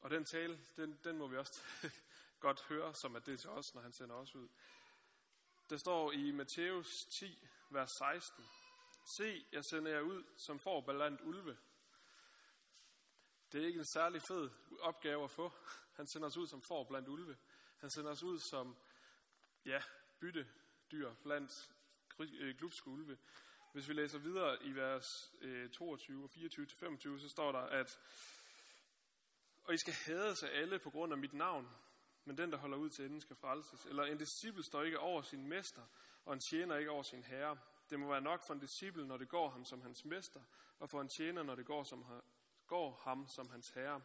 og 0.00 0.10
den 0.10 0.24
tale, 0.24 0.60
den, 0.76 0.98
den 1.04 1.18
må 1.18 1.26
vi 1.26 1.36
også 1.36 1.62
godt 2.40 2.62
høre, 2.62 2.94
som 2.94 3.16
at 3.16 3.26
det 3.26 3.34
er 3.34 3.38
til 3.38 3.50
os, 3.50 3.74
når 3.74 3.82
han 3.82 3.92
sender 3.92 4.14
os 4.14 4.34
ud. 4.34 4.48
Der 5.70 5.76
står 5.76 6.12
i 6.12 6.30
Matthæus 6.30 7.04
10, 7.04 7.38
vers 7.70 7.90
16. 7.90 8.44
Se, 9.16 9.46
jeg 9.52 9.64
sender 9.64 9.92
jer 9.92 10.00
ud, 10.00 10.24
som 10.36 10.58
får 10.58 10.80
blandt 10.80 11.20
ulve. 11.20 11.58
Det 13.52 13.62
er 13.62 13.66
ikke 13.66 13.78
en 13.78 13.92
særlig 13.92 14.22
fed 14.22 14.50
opgave 14.80 15.24
at 15.24 15.30
få. 15.30 15.52
Han 15.94 16.06
sender 16.06 16.28
os 16.28 16.36
ud 16.36 16.46
som 16.46 16.62
får 16.62 16.84
blandt 16.84 17.08
ulve. 17.08 17.36
Han 17.78 17.90
sender 17.90 18.10
os 18.10 18.22
ud 18.22 18.38
som 18.38 18.76
ja, 19.64 19.82
byttedyr 20.20 21.14
blandt 21.22 21.70
øh, 22.20 22.56
glupske 22.56 22.88
ulve. 22.88 23.18
Hvis 23.72 23.88
vi 23.88 23.92
læser 23.92 24.18
videre 24.18 24.62
i 24.62 24.74
vers 24.74 25.32
øh, 25.40 25.70
22 25.70 26.24
og 26.24 26.30
24-25, 26.34 27.20
så 27.20 27.28
står 27.28 27.52
der, 27.52 27.60
at 27.60 27.98
og 29.64 29.74
I 29.74 29.78
skal 29.78 29.94
hades 29.94 30.42
af 30.42 30.60
alle 30.60 30.78
på 30.78 30.90
grund 30.90 31.12
af 31.12 31.18
mit 31.18 31.32
navn, 31.32 31.68
men 32.28 32.38
den, 32.38 32.52
der 32.52 32.58
holder 32.58 32.78
ud 32.78 32.90
til 32.90 33.04
enden, 33.04 33.20
skal 33.20 33.36
frelses. 33.36 33.86
Eller 33.86 34.02
en 34.02 34.18
disciple 34.18 34.62
står 34.62 34.82
ikke 34.82 34.98
over 34.98 35.22
sin 35.22 35.48
mester, 35.48 35.82
og 36.24 36.34
en 36.34 36.40
tjener 36.40 36.76
ikke 36.76 36.90
over 36.90 37.02
sin 37.02 37.22
herre. 37.22 37.58
Det 37.90 38.00
må 38.00 38.08
være 38.08 38.20
nok 38.20 38.46
for 38.46 38.54
en 38.54 38.60
disciple, 38.60 39.06
når 39.06 39.16
det 39.16 39.28
går 39.28 39.50
ham 39.50 39.64
som 39.64 39.82
hans 39.82 40.04
mester, 40.04 40.40
og 40.78 40.90
for 40.90 41.00
en 41.00 41.08
tjener, 41.08 41.42
når 41.42 41.54
det 41.54 41.66
går, 41.66 41.84
som, 41.84 42.04
går 42.66 43.00
ham 43.04 43.28
som 43.28 43.50
hans 43.50 43.68
herre. 43.68 44.00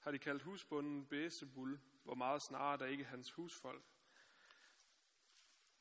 Har 0.00 0.10
de 0.10 0.18
kaldt 0.18 0.42
husbunden 0.42 1.06
Bæsebul, 1.06 1.80
hvor 2.04 2.14
meget 2.14 2.42
snarere 2.42 2.78
der 2.78 2.86
ikke 2.86 3.04
hans 3.04 3.32
husfolk. 3.32 3.82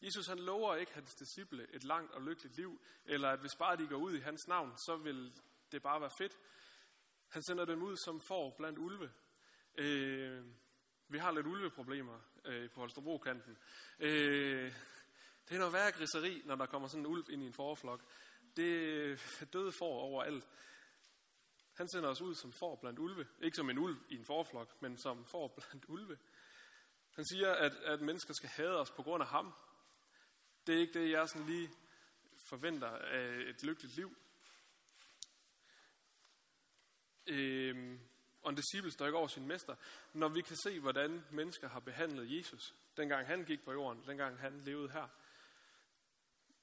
Jesus 0.01 0.27
han 0.27 0.39
lover 0.39 0.75
ikke 0.75 0.93
hans 0.93 1.15
disciple 1.15 1.67
et 1.73 1.83
langt 1.83 2.11
og 2.11 2.21
lykkeligt 2.21 2.55
liv, 2.55 2.81
eller 3.05 3.29
at 3.29 3.39
hvis 3.39 3.55
bare 3.55 3.77
de 3.77 3.87
går 3.87 3.97
ud 3.97 4.13
i 4.13 4.19
hans 4.19 4.47
navn, 4.47 4.77
så 4.77 4.97
vil 4.97 5.41
det 5.71 5.81
bare 5.81 6.01
være 6.01 6.11
fedt. 6.17 6.37
Han 7.27 7.43
sender 7.43 7.65
dem 7.65 7.81
ud 7.81 7.97
som 7.97 8.21
får 8.27 8.55
blandt 8.57 8.79
ulve. 8.79 9.11
Øh, 9.77 10.45
vi 11.09 11.17
har 11.17 11.31
lidt 11.31 11.47
ulveproblemer 11.47 12.19
øh, 12.45 12.69
på 12.69 12.79
Holstebro-kanten. 12.79 13.57
Øh, 13.99 14.73
det 15.49 15.55
er 15.55 15.59
noget 15.59 15.73
værre 15.73 15.91
griseri, 15.91 16.41
når 16.45 16.55
der 16.55 16.65
kommer 16.65 16.87
sådan 16.87 17.01
en 17.01 17.11
ulv 17.11 17.25
ind 17.29 17.43
i 17.43 17.45
en 17.45 17.53
forflok. 17.53 18.01
Det 18.55 18.63
øh, 18.63 19.19
er 19.41 19.45
døde 19.45 19.71
får 19.71 19.99
overalt. 19.99 20.47
Han 21.73 21.89
sender 21.89 22.09
os 22.09 22.21
ud 22.21 22.35
som 22.35 22.51
får 22.51 22.75
blandt 22.75 22.99
ulve. 22.99 23.27
Ikke 23.41 23.55
som 23.55 23.69
en 23.69 23.77
ulv 23.77 23.97
i 24.09 24.15
en 24.15 24.25
forflok, 24.25 24.81
men 24.81 24.97
som 24.97 25.25
får 25.25 25.47
blandt 25.47 25.85
ulve. 25.87 26.17
Han 27.11 27.25
siger, 27.25 27.53
at, 27.53 27.71
at 27.71 28.01
mennesker 28.01 28.33
skal 28.33 28.49
hade 28.49 28.79
os 28.79 28.91
på 28.91 29.03
grund 29.03 29.23
af 29.23 29.29
ham. 29.29 29.53
Det 30.67 30.75
er 30.75 30.79
ikke 30.79 30.99
det, 30.99 31.11
jeg 31.11 31.29
sådan 31.29 31.47
lige 31.47 31.69
forventer 32.49 32.87
af 32.89 33.49
et 33.49 33.63
lykkeligt 33.63 33.95
liv. 33.95 34.15
Øhm, 37.27 37.99
og 38.49 38.51
en 38.51 38.55
disciple 38.55 38.91
står 38.91 39.05
ikke 39.05 39.17
over 39.17 39.27
sin 39.27 39.47
mester. 39.47 39.75
Når 40.13 40.27
vi 40.27 40.41
kan 40.41 40.55
se, 40.55 40.79
hvordan 40.79 41.25
mennesker 41.31 41.69
har 41.69 41.79
behandlet 41.79 42.37
Jesus, 42.37 42.75
dengang 42.97 43.27
han 43.27 43.45
gik 43.45 43.63
på 43.65 43.71
jorden, 43.71 44.03
dengang 44.07 44.39
han 44.39 44.59
levede 44.59 44.89
her. 44.89 45.07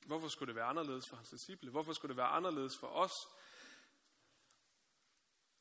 Hvorfor 0.06 0.28
skulle 0.28 0.46
det 0.46 0.56
være 0.56 0.64
anderledes 0.64 1.04
for 1.08 1.16
hans 1.16 1.28
disciple? 1.28 1.70
Hvorfor 1.70 1.92
skulle 1.92 2.10
det 2.10 2.16
være 2.16 2.26
anderledes 2.26 2.78
for 2.80 2.86
os? 2.86 3.12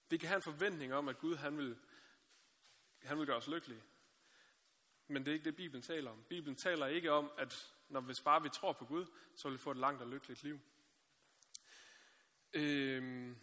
Vi 0.09 0.17
kan 0.17 0.27
have 0.27 0.35
en 0.35 0.43
forventning 0.43 0.93
om, 0.93 1.07
at 1.07 1.19
Gud 1.19 1.35
han 1.35 1.57
vil, 1.57 1.77
han 3.03 3.17
vil 3.17 3.25
gøre 3.25 3.37
os 3.37 3.47
lykkelige. 3.47 3.83
Men 5.07 5.25
det 5.25 5.31
er 5.31 5.33
ikke 5.33 5.45
det, 5.45 5.55
Bibelen 5.55 5.81
taler 5.81 6.11
om. 6.11 6.23
Bibelen 6.29 6.55
taler 6.55 6.85
ikke 6.85 7.11
om, 7.11 7.31
at 7.37 7.73
når 7.89 8.01
hvis 8.01 8.21
bare 8.21 8.43
vi 8.43 8.49
tror 8.49 8.73
på 8.73 8.85
Gud, 8.85 9.05
så 9.35 9.49
vil 9.49 9.57
vi 9.57 9.63
få 9.63 9.71
et 9.71 9.77
langt 9.77 10.01
og 10.01 10.07
lykkeligt 10.07 10.43
liv. 10.43 10.59
Øhm, 12.53 13.37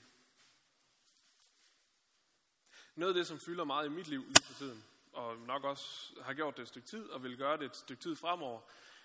noget 2.94 3.12
af 3.12 3.14
det, 3.14 3.26
som 3.26 3.40
fylder 3.40 3.64
meget 3.64 3.86
i 3.86 3.88
mit 3.88 4.08
liv 4.08 4.24
lige 4.26 4.44
for 4.44 4.54
tiden, 4.54 4.84
og 5.12 5.36
nok 5.36 5.64
også 5.64 6.14
har 6.22 6.34
gjort 6.34 6.56
det 6.56 6.62
et 6.62 6.68
stykke 6.68 6.88
tid, 6.88 7.08
og 7.08 7.22
vil 7.22 7.36
gøre 7.36 7.56
det 7.56 7.64
et 7.64 7.76
stykke 7.76 8.02
tid 8.02 8.16
fremover, 8.16 8.60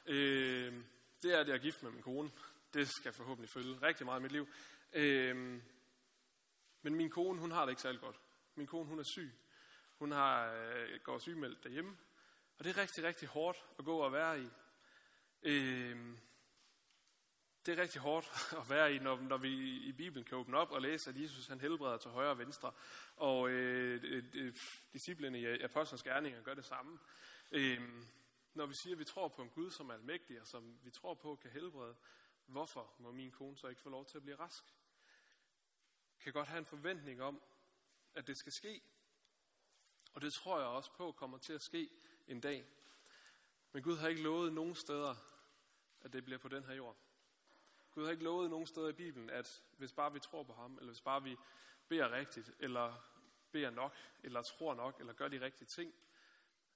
øh, 0.05 0.73
det 1.21 1.33
er, 1.33 1.39
at 1.39 1.47
jeg 1.47 1.53
er 1.53 1.61
gift 1.61 1.83
med 1.83 1.91
min 1.91 2.01
kone. 2.01 2.31
Det 2.73 2.89
skal 2.89 3.13
forhåbentlig 3.13 3.49
følge 3.49 3.81
rigtig 3.81 4.05
meget 4.05 4.19
i 4.19 4.21
mit 4.23 4.31
liv. 4.31 4.47
Øh, 4.93 5.61
men 6.81 6.95
min 6.95 7.09
kone, 7.09 7.39
hun 7.39 7.51
har 7.51 7.65
det 7.65 7.71
ikke 7.71 7.81
særlig 7.81 8.01
godt. 8.01 8.19
Min 8.55 8.67
kone, 8.67 8.85
hun 8.85 8.99
er 8.99 9.03
syg. 9.03 9.31
Hun 9.99 10.11
har, 10.11 10.53
øh, 10.53 10.99
går 11.03 11.19
sygemeldt 11.19 11.63
derhjemme. 11.63 11.97
Og 12.57 12.63
det 12.63 12.77
er 12.77 12.81
rigtig, 12.81 13.03
rigtig 13.03 13.27
hårdt 13.27 13.65
at 13.79 13.85
gå 13.85 13.97
og 13.97 14.13
være 14.13 14.41
i. 14.41 14.47
Øh, 15.43 16.17
det 17.67 17.77
er 17.77 17.81
rigtig 17.81 18.01
hårdt 18.01 18.31
at 18.61 18.69
være 18.69 18.95
i, 18.95 18.99
når, 18.99 19.21
når 19.21 19.37
vi 19.37 19.49
i 19.77 19.91
Bibelen 19.91 20.25
kan 20.25 20.37
åbne 20.37 20.57
op 20.57 20.71
og 20.71 20.81
læse, 20.81 21.09
at 21.09 21.21
Jesus 21.21 21.47
han 21.47 21.61
helbreder 21.61 21.97
til 21.97 22.11
højre 22.11 22.29
og 22.29 22.37
venstre. 22.37 22.71
Og 23.15 23.49
øh, 23.49 24.23
øh, 24.33 24.55
disciplene 24.93 25.41
i 25.41 25.61
Apostlenes 25.61 26.03
Gerninger 26.03 26.41
gør 26.41 26.53
det 26.53 26.65
samme. 26.65 26.99
Øh, 27.51 27.81
når 28.53 28.65
vi 28.65 28.73
siger, 28.73 28.95
at 28.95 28.99
vi 28.99 29.05
tror 29.05 29.27
på 29.27 29.41
en 29.41 29.49
Gud, 29.49 29.71
som 29.71 29.89
er 29.89 29.93
almægtig, 29.93 30.41
og 30.41 30.47
som 30.47 30.79
vi 30.83 30.91
tror 30.91 31.13
på 31.13 31.35
kan 31.35 31.51
helbrede, 31.51 31.95
hvorfor 32.45 32.93
må 32.99 33.11
min 33.11 33.31
kone 33.31 33.57
så 33.57 33.67
ikke 33.67 33.81
få 33.81 33.89
lov 33.89 34.05
til 34.05 34.17
at 34.17 34.23
blive 34.23 34.39
rask? 34.39 34.63
kan 36.19 36.33
godt 36.33 36.47
have 36.47 36.59
en 36.59 36.65
forventning 36.65 37.21
om, 37.21 37.41
at 38.13 38.27
det 38.27 38.37
skal 38.37 38.51
ske. 38.51 38.81
Og 40.13 40.21
det 40.21 40.33
tror 40.33 40.59
jeg 40.59 40.67
også 40.67 40.91
på 40.93 41.11
kommer 41.11 41.37
til 41.37 41.53
at 41.53 41.61
ske 41.61 41.89
en 42.27 42.41
dag. 42.41 42.65
Men 43.71 43.83
Gud 43.83 43.97
har 43.97 44.07
ikke 44.07 44.23
lovet 44.23 44.53
nogen 44.53 44.75
steder, 44.75 45.15
at 46.01 46.13
det 46.13 46.25
bliver 46.25 46.37
på 46.37 46.47
den 46.47 46.63
her 46.63 46.73
jord. 46.73 47.06
Gud 47.97 48.05
har 48.05 48.11
ikke 48.11 48.23
lovet 48.23 48.49
nogen 48.49 48.67
steder 48.67 48.89
i 48.89 48.93
Bibelen, 48.93 49.29
at 49.29 49.63
hvis 49.77 49.93
bare 49.93 50.13
vi 50.13 50.19
tror 50.19 50.43
på 50.43 50.53
ham, 50.53 50.77
eller 50.77 50.91
hvis 50.91 51.01
bare 51.01 51.23
vi 51.23 51.37
beder 51.87 52.11
rigtigt, 52.11 52.51
eller 52.59 52.93
beder 53.51 53.69
nok, 53.69 53.95
eller 54.23 54.41
tror 54.41 54.73
nok, 54.73 54.99
eller 54.99 55.13
gør 55.13 55.27
de 55.27 55.41
rigtige 55.41 55.67
ting, 55.67 55.93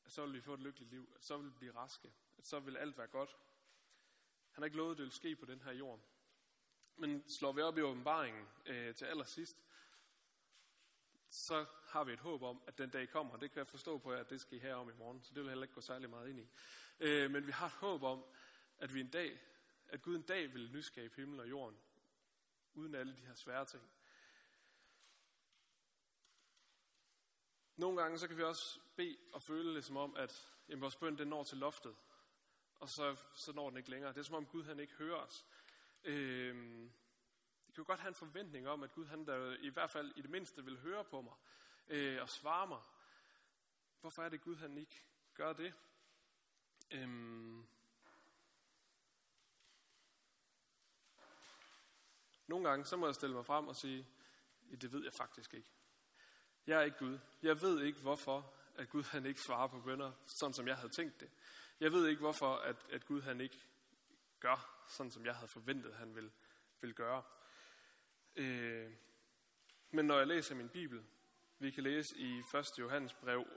at 0.06 0.12
så 0.12 0.26
vil 0.26 0.34
vi 0.34 0.42
få 0.42 0.54
et 0.54 0.60
lykkeligt 0.60 0.92
liv, 0.92 1.14
at 1.16 1.24
så 1.24 1.38
vil 1.38 1.46
vi 1.46 1.58
blive 1.58 1.76
raske, 1.76 2.14
at 2.38 2.48
så 2.48 2.60
vil 2.60 2.78
alt 2.78 2.98
være 2.98 3.08
godt. 3.08 3.38
Han 4.52 4.62
har 4.62 4.66
ikke 4.66 4.78
lovet, 4.78 4.92
at 4.92 4.98
det 4.98 5.04
vil 5.04 5.12
ske 5.12 5.36
på 5.36 5.46
den 5.46 5.62
her 5.62 5.72
jord. 5.72 6.00
Men 6.96 7.30
slår 7.30 7.52
vi 7.52 7.62
op 7.62 7.78
i 7.78 7.82
åbenbaringen 7.82 8.48
øh, 8.66 8.96
til 8.96 9.06
allersidst, 9.06 9.58
så 11.30 11.66
har 11.86 12.04
vi 12.04 12.14
et 12.14 12.20
håb 12.20 12.44
om, 12.44 12.62
at 12.68 12.78
den 12.78 12.90
dag 12.90 13.10
kommer. 13.10 13.38
Det 13.38 13.52
kan 13.52 13.60
jeg 13.60 13.68
forstå 13.68 13.98
på 13.98 14.14
jer, 14.14 14.20
at 14.20 14.30
det 14.30 14.42
skal 14.42 14.58
I 14.58 14.62
have 14.62 14.76
om 14.76 14.90
i 14.90 14.94
morgen, 14.94 15.24
så 15.24 15.34
det 15.34 15.44
vil 15.44 15.50
heller 15.50 15.64
ikke 15.64 15.76
gå 15.76 15.82
særlig 15.82 16.10
meget 16.10 16.30
ind 16.30 16.40
i. 16.40 16.48
Øh, 17.00 17.32
men 17.32 17.48
vi 17.48 17.52
har 17.52 17.66
et 17.66 17.72
håb 17.72 18.04
om, 18.04 18.24
at 18.78 18.94
vi 18.94 19.00
en 19.00 19.10
dag, 19.10 19.40
at 19.92 20.02
Gud 20.02 20.16
en 20.16 20.22
dag 20.22 20.54
vil 20.54 20.72
nyskabe 20.72 21.16
himmel 21.16 21.40
og 21.40 21.50
jorden, 21.50 21.80
uden 22.74 22.96
alle 22.96 23.18
de 23.18 23.26
her 23.26 23.34
svære 23.34 23.66
ting. 23.66 23.92
Nogle 27.76 28.02
gange 28.02 28.20
så 28.20 28.28
kan 28.28 28.38
vi 28.38 28.44
også 28.44 28.80
bede 28.96 29.18
og 29.34 29.42
føle 29.42 29.76
det 29.76 29.86
som 29.86 29.98
om, 29.98 30.16
at 30.16 30.50
jamen, 30.70 30.82
vores 30.82 30.96
bøn 30.96 31.18
den 31.18 31.28
når 31.28 31.44
til 31.44 31.58
loftet, 31.58 31.96
og 32.80 32.90
så, 32.90 33.16
så 33.34 33.54
når 33.54 33.70
den 33.70 33.78
ikke 33.78 33.90
længere. 33.90 34.14
Det 34.14 34.20
er 34.20 34.24
som 34.24 34.36
om 34.36 34.46
Gud 34.46 34.64
han 34.64 34.80
ikke 34.80 34.94
hører 34.94 35.18
os. 35.18 35.46
Øhm, 36.04 36.92
det 37.66 37.74
kan 37.74 37.82
jo 37.82 37.88
godt 37.88 38.00
have 38.00 38.10
en 38.10 38.16
forventning 38.16 38.68
om, 38.68 38.84
at 38.84 38.92
Gud 38.92 39.06
han 39.06 39.26
der 39.26 39.58
i 39.60 39.70
hvert 39.70 39.90
fald 39.90 40.14
i 40.16 40.22
det 40.22 40.30
mindste 40.30 40.64
vil 40.64 40.80
høre 40.80 41.06
på 41.06 41.22
mig 41.22 41.34
øh, 41.88 42.22
og 42.22 42.30
svare 42.30 42.68
mig. 42.68 42.82
Hvorfor 44.02 44.24
er 44.24 44.30
det 44.30 44.42
Gud 44.42 44.56
han 44.56 44.78
ikke 44.78 45.04
gør 45.34 45.54
det? 45.54 45.74
Øhm, 46.92 47.68
nogle 52.52 52.70
gange 52.70 52.86
så 52.86 52.98
må 52.98 53.06
jeg 53.06 53.16
stille 53.16 53.36
mig 53.36 53.46
frem 53.46 53.68
og 53.68 53.76
sige, 53.76 54.08
det 54.82 54.92
ved 54.92 55.04
jeg 55.04 55.14
faktisk 55.14 55.54
ikke. 55.54 55.70
Jeg 56.68 56.80
er 56.80 56.84
ikke 56.84 56.98
Gud. 56.98 57.20
Jeg 57.42 57.62
ved 57.62 57.82
ikke, 57.82 58.00
hvorfor 58.00 58.54
at 58.76 58.90
Gud 58.90 59.04
han 59.04 59.26
ikke 59.26 59.42
svarer 59.42 59.68
på 59.68 59.80
bønder, 59.80 60.12
sådan 60.26 60.54
som 60.54 60.68
jeg 60.68 60.76
havde 60.76 60.90
tænkt 60.90 61.20
det. 61.20 61.30
Jeg 61.80 61.92
ved 61.92 62.08
ikke, 62.08 62.20
hvorfor 62.20 62.56
at, 62.56 62.76
at 62.90 63.06
Gud 63.06 63.22
han 63.22 63.42
ikke 63.42 63.60
gør, 64.40 64.86
sådan 64.88 65.12
som 65.12 65.26
jeg 65.26 65.36
havde 65.36 65.48
forventet, 65.48 65.94
han 65.94 66.16
vil, 66.16 66.32
vil 66.82 66.94
gøre. 66.94 67.24
Øh, 68.36 68.92
men 69.92 70.06
når 70.06 70.18
jeg 70.18 70.28
læser 70.28 70.56
min 70.56 70.70
Bibel, 70.70 71.04
vi 71.60 71.72
kan 71.72 71.84
læse 71.84 72.18
i 72.18 72.44
1. 72.56 72.80
Johannes 72.80 73.14
brev, 73.14 73.48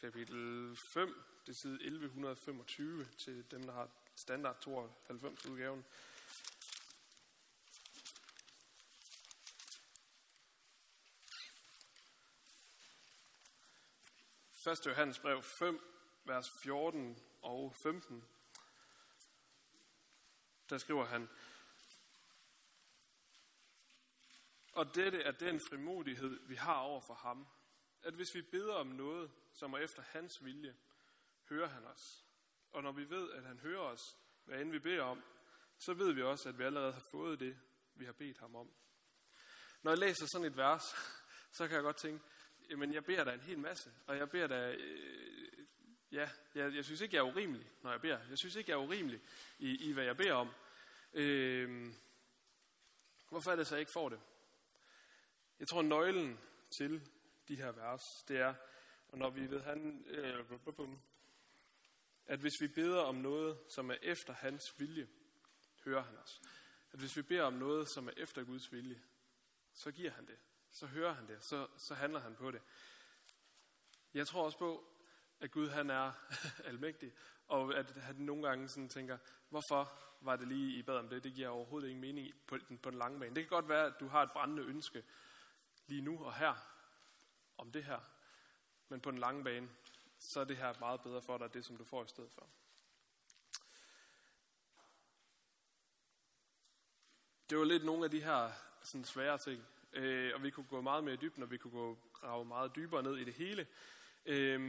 kapitel 0.00 0.76
5, 0.76 1.22
det 1.46 1.52
er 1.52 1.56
side 1.56 1.74
1125 1.74 3.04
til 3.04 3.50
dem, 3.50 3.62
der 3.62 3.72
har 3.72 3.88
standard 4.14 4.60
92 4.60 5.46
udgaven. 5.46 5.84
1. 14.66 14.86
Johannes 14.86 15.18
brev 15.18 15.42
5, 15.42 15.80
vers 16.24 16.46
14 16.62 17.18
og 17.42 17.74
15. 17.82 18.24
Der 20.70 20.78
skriver 20.78 21.04
han, 21.04 21.28
Og 24.72 24.94
dette 24.94 25.22
er 25.22 25.30
den 25.32 25.60
frimodighed, 25.68 26.40
vi 26.48 26.54
har 26.54 26.74
over 26.74 27.00
for 27.00 27.14
ham, 27.14 27.46
at 28.02 28.14
hvis 28.14 28.34
vi 28.34 28.42
beder 28.42 28.74
om 28.74 28.86
noget, 28.86 29.30
som 29.52 29.72
er 29.72 29.78
efter 29.78 30.02
hans 30.02 30.44
vilje, 30.44 30.76
hører 31.48 31.68
han 31.68 31.84
os. 31.84 32.26
Og 32.70 32.82
når 32.82 32.92
vi 32.92 33.10
ved, 33.10 33.32
at 33.32 33.42
han 33.42 33.58
hører 33.58 33.80
os, 33.80 34.16
hvad 34.44 34.60
end 34.60 34.70
vi 34.70 34.78
beder 34.78 35.02
om, 35.02 35.22
så 35.78 35.94
ved 35.94 36.12
vi 36.12 36.22
også, 36.22 36.48
at 36.48 36.58
vi 36.58 36.64
allerede 36.64 36.92
har 36.92 37.04
fået 37.10 37.40
det, 37.40 37.60
vi 37.94 38.04
har 38.04 38.12
bedt 38.12 38.38
ham 38.38 38.54
om. 38.54 38.72
Når 39.82 39.90
jeg 39.90 39.98
læser 39.98 40.26
sådan 40.32 40.46
et 40.46 40.56
vers, 40.56 40.84
så 41.56 41.66
kan 41.66 41.74
jeg 41.74 41.82
godt 41.82 41.96
tænke, 41.96 42.24
jamen 42.70 42.94
jeg 42.94 43.04
beder 43.04 43.24
dig 43.24 43.34
en 43.34 43.40
hel 43.40 43.58
masse, 43.58 43.92
og 44.06 44.16
jeg 44.16 44.30
beder 44.30 44.46
dig, 44.46 44.76
øh, 44.78 45.66
ja, 46.12 46.30
jeg, 46.54 46.74
jeg 46.74 46.84
synes 46.84 47.00
ikke, 47.00 47.16
jeg 47.16 47.20
er 47.20 47.32
urimelig, 47.32 47.70
når 47.82 47.90
jeg 47.90 48.00
beder. 48.00 48.18
Jeg 48.28 48.38
synes 48.38 48.56
ikke, 48.56 48.70
jeg 48.70 48.76
er 48.76 48.84
urimelig 48.84 49.20
i, 49.58 49.88
i 49.88 49.92
hvad 49.92 50.04
jeg 50.04 50.16
beder 50.16 50.32
om. 50.32 50.50
Øh, 51.12 51.92
hvorfor 53.28 53.50
er 53.50 53.56
det 53.56 53.66
så, 53.66 53.74
jeg 53.74 53.80
ikke 53.80 53.92
får 53.92 54.08
det? 54.08 54.20
Jeg 55.60 55.68
tror, 55.68 55.82
nøglen 55.82 56.38
til 56.70 57.10
de 57.48 57.56
her 57.56 57.72
vers, 57.72 58.02
det 58.28 58.36
er, 58.36 58.54
og 59.08 59.18
når 59.18 59.30
vi 59.30 59.50
ved, 59.50 59.60
han, 59.60 60.04
øh, 60.06 60.44
at 62.26 62.38
hvis 62.38 62.60
vi 62.60 62.68
beder 62.68 63.00
om 63.00 63.14
noget, 63.14 63.58
som 63.68 63.90
er 63.90 63.96
efter 64.02 64.32
hans 64.32 64.62
vilje, 64.78 65.08
hører 65.84 66.02
han 66.02 66.16
os. 66.16 66.40
At 66.92 66.98
hvis 66.98 67.16
vi 67.16 67.22
beder 67.22 67.42
om 67.42 67.52
noget, 67.52 67.88
som 67.88 68.08
er 68.08 68.12
efter 68.16 68.44
Guds 68.44 68.72
vilje, 68.72 69.02
så 69.72 69.92
giver 69.92 70.10
han 70.10 70.26
det. 70.26 70.38
Så 70.72 70.86
hører 70.86 71.12
han 71.12 71.28
det. 71.28 71.44
Så, 71.44 71.66
så 71.76 71.94
handler 71.94 72.20
han 72.20 72.36
på 72.36 72.50
det. 72.50 72.62
Jeg 74.14 74.26
tror 74.26 74.44
også 74.44 74.58
på, 74.58 74.84
at 75.40 75.50
Gud 75.50 75.68
han 75.68 75.90
er 75.90 76.12
almægtig, 76.70 77.12
og 77.48 77.74
at 77.74 77.90
han 77.90 78.16
nogle 78.16 78.48
gange 78.48 78.68
sådan 78.68 78.88
tænker, 78.88 79.18
hvorfor 79.48 79.92
var 80.20 80.36
det 80.36 80.48
lige, 80.48 80.78
I 80.78 80.82
bad 80.82 80.96
om 80.96 81.08
det? 81.08 81.24
Det 81.24 81.34
giver 81.34 81.48
overhovedet 81.48 81.88
ingen 81.88 82.00
mening 82.00 82.34
på 82.46 82.58
den, 82.58 82.78
på 82.78 82.90
den 82.90 82.98
lange 82.98 83.20
bane. 83.20 83.34
Det 83.34 83.42
kan 83.42 83.50
godt 83.50 83.68
være, 83.68 83.86
at 83.86 84.00
du 84.00 84.08
har 84.08 84.22
et 84.22 84.32
brændende 84.32 84.62
ønske 84.62 85.04
lige 85.86 86.02
nu 86.02 86.24
og 86.24 86.34
her 86.34 86.54
om 87.58 87.72
det 87.72 87.84
her, 87.84 88.00
men 88.88 89.00
på 89.00 89.10
den 89.10 89.18
lange 89.18 89.44
bane, 89.44 89.68
så 90.18 90.40
er 90.40 90.44
det 90.44 90.56
her 90.56 90.74
meget 90.80 91.02
bedre 91.02 91.22
for 91.22 91.38
dig, 91.38 91.54
det 91.54 91.64
som 91.64 91.76
du 91.76 91.84
får 91.84 92.04
i 92.04 92.08
stedet 92.08 92.32
for. 92.32 92.48
Det 97.50 97.58
var 97.58 97.64
lidt 97.64 97.84
nogle 97.84 98.04
af 98.04 98.10
de 98.10 98.22
her 98.22 98.52
sådan 98.82 99.04
svære 99.04 99.38
ting, 99.38 99.66
øh, 99.92 100.32
og 100.34 100.42
vi 100.42 100.50
kunne 100.50 100.66
gå 100.66 100.80
meget 100.80 101.04
mere 101.04 101.14
i 101.14 101.18
dybden, 101.22 101.42
og 101.42 101.50
vi 101.50 101.56
kunne 101.56 101.72
gå 101.72 101.98
grave 102.12 102.44
meget 102.44 102.76
dybere 102.76 103.02
ned 103.02 103.16
i 103.16 103.24
det 103.24 103.34
hele. 103.34 103.66
Øh, 104.26 104.60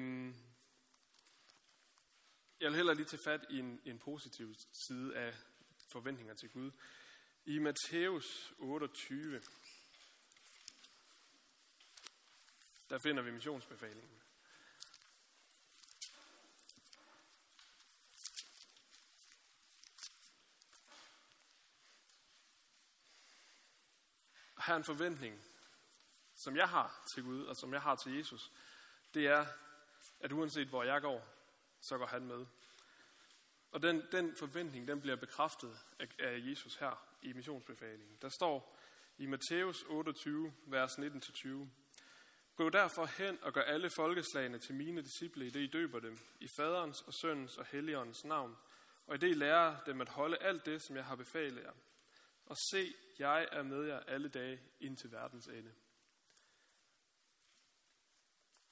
jeg 2.59 2.69
vil 2.69 2.75
hellere 2.75 2.95
lige 2.95 3.05
tage 3.05 3.23
fat 3.23 3.45
i 3.49 3.59
en, 3.59 3.81
en 3.85 3.99
positiv 3.99 4.53
side 4.87 5.15
af 5.15 5.33
forventninger 5.91 6.33
til 6.33 6.49
Gud. 6.49 6.71
I 7.45 7.59
Matthæus 7.59 8.53
28, 8.57 9.41
der 12.89 12.99
finder 13.03 13.23
vi 13.23 13.31
missionsbefalingen. 13.31 14.20
Her 24.61 24.65
have 24.65 24.77
en 24.77 24.83
forventning, 24.83 25.41
som 26.35 26.55
jeg 26.55 26.69
har 26.69 27.03
til 27.07 27.23
Gud, 27.23 27.45
og 27.45 27.55
som 27.55 27.73
jeg 27.73 27.81
har 27.81 27.95
til 27.95 28.17
Jesus. 28.17 28.51
Det 29.13 29.27
er, 29.27 29.45
at 30.19 30.31
uanset 30.31 30.67
hvor 30.67 30.83
jeg 30.83 31.01
går, 31.01 31.27
så 31.79 31.97
går 31.97 32.05
han 32.05 32.25
med. 32.25 32.45
Og 33.71 33.81
den, 33.81 34.03
den 34.11 34.35
forventning, 34.35 34.87
den 34.87 35.01
bliver 35.01 35.15
bekræftet 35.15 35.79
af, 35.99 36.07
af 36.19 36.39
Jesus 36.43 36.75
her 36.75 37.05
i 37.21 37.33
missionsbefalingen. 37.33 38.17
Der 38.21 38.29
står 38.29 38.77
i 39.17 39.25
Matthæus 39.25 39.83
28, 39.87 40.53
vers 40.65 40.97
19-20. 40.97 41.47
Gå 42.55 42.69
derfor 42.69 43.05
hen 43.05 43.39
og 43.41 43.53
gør 43.53 43.61
alle 43.61 43.89
folkeslagene 43.89 44.59
til 44.59 44.75
mine 44.75 45.01
disciple, 45.01 45.47
i 45.47 45.49
det 45.49 45.59
I 45.59 45.67
døber 45.67 45.99
dem, 45.99 46.19
i 46.39 46.47
faderens 46.47 47.01
og 47.01 47.13
søndens 47.13 47.57
og 47.57 47.65
helligåndens 47.65 48.25
navn, 48.25 48.57
og 49.07 49.15
i 49.15 49.17
det 49.17 49.29
I 49.29 49.33
lærer 49.33 49.83
dem 49.85 50.01
at 50.01 50.09
holde 50.09 50.37
alt 50.37 50.65
det, 50.65 50.81
som 50.81 50.95
jeg 50.95 51.05
har 51.05 51.15
befalet 51.15 51.63
jer. 51.63 51.73
Og 52.51 52.57
se, 52.71 52.93
jeg 53.19 53.47
er 53.51 53.63
med 53.63 53.83
jer 53.83 53.99
alle 53.99 54.29
dage 54.29 54.61
ind 54.79 54.97
til 54.97 55.11
verdens 55.11 55.47
ende. 55.47 55.73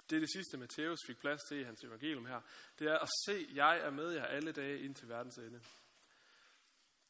Det 0.09 0.15
er 0.15 0.19
det 0.19 0.31
sidste, 0.31 0.57
Matthæus 0.57 0.99
fik 1.07 1.19
plads 1.19 1.41
til 1.49 1.59
i 1.59 1.63
hans 1.63 1.83
evangelium 1.83 2.25
her. 2.25 2.41
Det 2.79 2.87
er 2.87 2.99
at 2.99 3.09
se, 3.25 3.47
jeg 3.53 3.79
er 3.79 3.89
med 3.89 4.11
jer 4.11 4.25
alle 4.25 4.51
dage 4.51 4.79
ind 4.79 4.95
til 4.95 5.09
verdens 5.09 5.37
ende. 5.37 5.61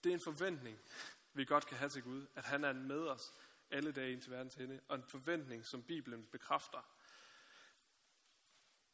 Det 0.04 0.10
er 0.10 0.14
en 0.14 0.24
forventning, 0.26 0.80
vi 1.34 1.46
godt 1.46 1.68
kan 1.68 1.78
have 1.78 1.90
til 1.90 2.04
Gud, 2.04 2.28
at 2.36 2.46
han 2.46 2.64
er 2.64 2.74
med 2.74 3.08
os 3.08 3.34
alle 3.72 3.92
dage 3.92 4.12
ind 4.12 4.22
til 4.22 4.32
verdens 4.32 4.56
ende, 4.56 4.82
og 4.88 4.96
en 4.96 5.06
forventning, 5.12 5.68
som 5.68 5.84
Bibelen 5.84 6.26
bekræfter. 6.26 6.96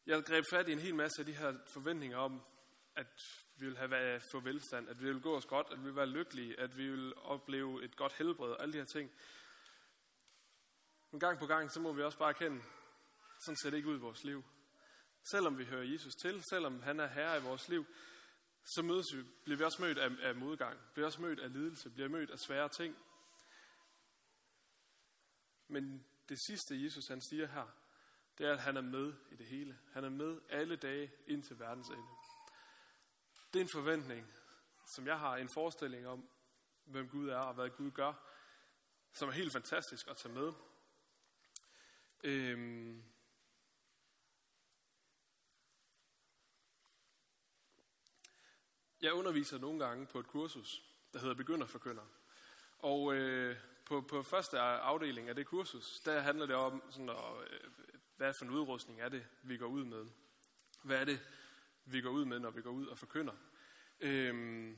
Jeg 0.05 0.23
greb 0.23 0.45
fat 0.49 0.69
i 0.69 0.71
en 0.71 0.79
hel 0.79 0.95
masse 0.95 1.21
af 1.21 1.25
de 1.25 1.33
her 1.33 1.57
forventninger 1.73 2.17
om, 2.17 2.41
at 2.95 3.21
vi 3.58 3.65
vil 3.65 3.78
have 3.78 4.20
få 4.32 4.39
velstand, 4.39 4.89
at 4.89 5.02
vi 5.02 5.06
vil 5.06 5.22
gå 5.22 5.38
os 5.38 5.46
godt, 5.46 5.68
at 5.72 5.80
vi 5.80 5.84
vil 5.84 5.96
være 5.96 6.06
lykkelige, 6.06 6.60
at 6.60 6.78
vi 6.78 6.89
vil 6.89 7.13
opleve 7.15 7.84
et 7.84 7.96
godt 7.96 8.13
helbred 8.13 8.52
og 8.52 8.62
alle 8.62 8.74
de 8.74 8.78
her 8.78 8.86
ting. 8.86 9.12
Men 11.12 11.20
gang 11.20 11.39
på 11.39 11.46
gang, 11.46 11.72
så 11.72 11.80
må 11.80 11.94
vi 11.94 12.04
også 12.04 12.18
bare 12.18 12.30
erkende, 12.30 12.63
sådan 13.39 13.58
ser 13.58 13.70
det 13.70 13.78
ikke 13.78 13.89
ud 13.89 13.96
i 13.96 14.00
vores 14.00 14.24
liv. 14.24 14.44
Selvom 15.24 15.58
vi 15.58 15.65
hører 15.65 15.84
Jesus 15.84 16.15
til, 16.15 16.44
selvom 16.50 16.82
han 16.82 17.00
er 17.00 17.08
herre 17.08 17.38
i 17.38 17.41
vores 17.41 17.70
liv, 17.70 17.86
så 18.63 18.82
mødes 18.82 19.15
vi, 19.15 19.24
bliver 19.44 19.58
vi 19.58 19.63
også 19.63 19.82
mødt 19.82 19.98
af, 19.98 20.12
af 20.22 20.36
modgang, 20.36 20.80
bliver 20.94 21.06
også 21.06 21.22
mødt 21.22 21.39
af 21.39 21.54
lidelse, 21.54 21.89
bliver 21.89 22.10
mødt 22.10 22.32
af 22.32 22.39
svære 22.39 22.70
ting. 22.70 22.98
Men 25.68 26.06
det 26.30 26.38
sidste, 26.48 26.84
Jesus 26.84 27.08
han 27.08 27.22
siger 27.22 27.48
her, 27.48 27.68
det 28.38 28.46
er, 28.46 28.54
at 28.54 28.60
han 28.60 28.78
er 28.78 28.82
med 28.82 29.13
i 29.32 29.36
det 29.36 29.46
hele. 29.46 29.80
Han 29.94 30.04
er 30.04 30.10
med 30.10 30.41
alle 30.50 30.76
dage 30.76 31.12
ind 31.28 31.44
til 31.44 31.60
verdens 31.60 31.88
ende. 31.88 32.14
Det 33.56 33.62
er 33.62 33.65
en 33.65 33.70
forventning, 33.70 34.28
som 34.86 35.08
jeg 35.08 35.20
har 35.20 35.38
en 35.38 35.50
forestilling 35.50 36.08
om, 36.08 36.30
hvem 36.86 37.10
Gud 37.10 37.30
er 37.30 37.38
og 37.38 37.54
hvad 37.54 37.70
Gud 37.70 37.91
gør, 37.91 38.13
som 39.13 39.30
er 39.30 39.34
helt 39.34 39.52
fantastisk 39.52 40.08
at 40.08 40.18
tage 40.18 40.34
med. 40.34 40.54
Øhm, 42.24 43.04
jeg 49.02 49.13
underviser 49.13 49.58
nogle 49.58 49.86
gange 49.86 50.06
på 50.06 50.20
et 50.20 50.28
kursus, 50.28 50.84
der 51.13 51.20
hedder 51.20 51.36
Begynderforkynder. 51.36 52.06
Og 52.80 53.13
øh, 53.13 53.58
på, 53.86 54.02
på 54.02 54.24
første 54.24 54.60
afdeling 54.60 55.30
af 55.30 55.36
det 55.36 55.48
kursus, 55.48 56.00
der 56.00 56.20
handler 56.20 56.46
det 56.46 56.56
om, 56.56 56.84
sådan, 56.91 57.10
at, 57.10 57.52
øh, 57.52 57.70
hvad 58.18 58.34
for 58.34 58.46
en 58.46 58.52
udrustning 58.52 59.02
er 59.02 59.10
det, 59.10 59.26
vi 59.41 59.58
går 59.58 59.68
ud 59.68 59.86
med. 59.86 60.06
Hvad 60.84 61.02
er 61.02 61.06
det, 61.06 61.20
vi 61.86 62.02
går 62.02 62.10
ud 62.10 62.26
med, 62.26 62.39
når 62.39 62.50
vi 62.50 62.62
går 62.62 62.71
ud 62.71 62.88
og 62.88 62.98
forkynder. 62.98 63.34
Øhm, 64.00 64.78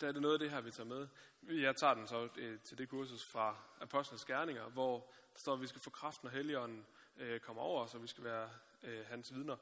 der 0.00 0.08
er 0.08 0.12
det 0.12 0.22
noget 0.22 0.34
af 0.34 0.38
det 0.38 0.50
her, 0.50 0.60
vi 0.60 0.70
tager 0.70 0.88
med. 0.88 1.08
Jeg 1.42 1.76
tager 1.76 1.94
den 1.94 2.08
så 2.08 2.28
øh, 2.36 2.60
til 2.60 2.78
det 2.78 2.88
kursus 2.88 3.24
fra 3.24 3.56
Apostlenes 3.80 4.24
Gerninger, 4.24 4.68
hvor 4.68 5.12
der 5.32 5.38
står, 5.38 5.54
at 5.54 5.60
vi 5.60 5.66
skal 5.66 5.80
få 5.80 5.90
kraft, 5.90 6.24
når 6.24 6.30
Helligånden 6.30 6.86
øh, 7.16 7.40
kommer 7.40 7.62
over 7.62 7.84
os, 7.84 7.94
og 7.94 8.02
vi 8.02 8.06
skal 8.06 8.24
være 8.24 8.50
øh, 8.82 9.06
hans 9.06 9.34
vidner. 9.34 9.56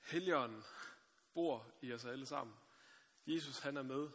Helligånden 0.00 0.64
bor 1.34 1.74
i 1.82 1.92
os 1.92 2.04
alle 2.04 2.26
sammen. 2.26 2.56
Jesus 3.26 3.58
han 3.58 3.76
er 3.76 3.82
med 3.82 4.08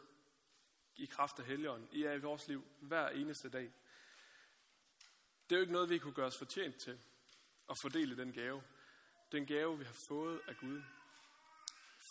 i 0.95 1.05
kraft 1.05 1.39
af 1.39 1.45
Helligånden 1.45 1.89
i, 1.91 2.05
i 2.05 2.19
vores 2.19 2.47
liv 2.47 2.67
hver 2.79 3.09
eneste 3.09 3.49
dag. 3.49 3.73
Det 5.49 5.55
er 5.55 5.59
jo 5.59 5.61
ikke 5.61 5.73
noget, 5.73 5.89
vi 5.89 5.97
kunne 5.97 6.13
gøre 6.13 6.27
os 6.27 6.37
fortjent 6.37 6.75
til 6.75 6.99
at 7.69 7.77
fordele 7.81 8.17
den 8.17 8.33
gave. 8.33 8.63
Den 9.31 9.45
gave, 9.45 9.77
vi 9.77 9.83
har 9.83 9.95
fået 10.07 10.41
af 10.47 10.57
Gud. 10.57 10.81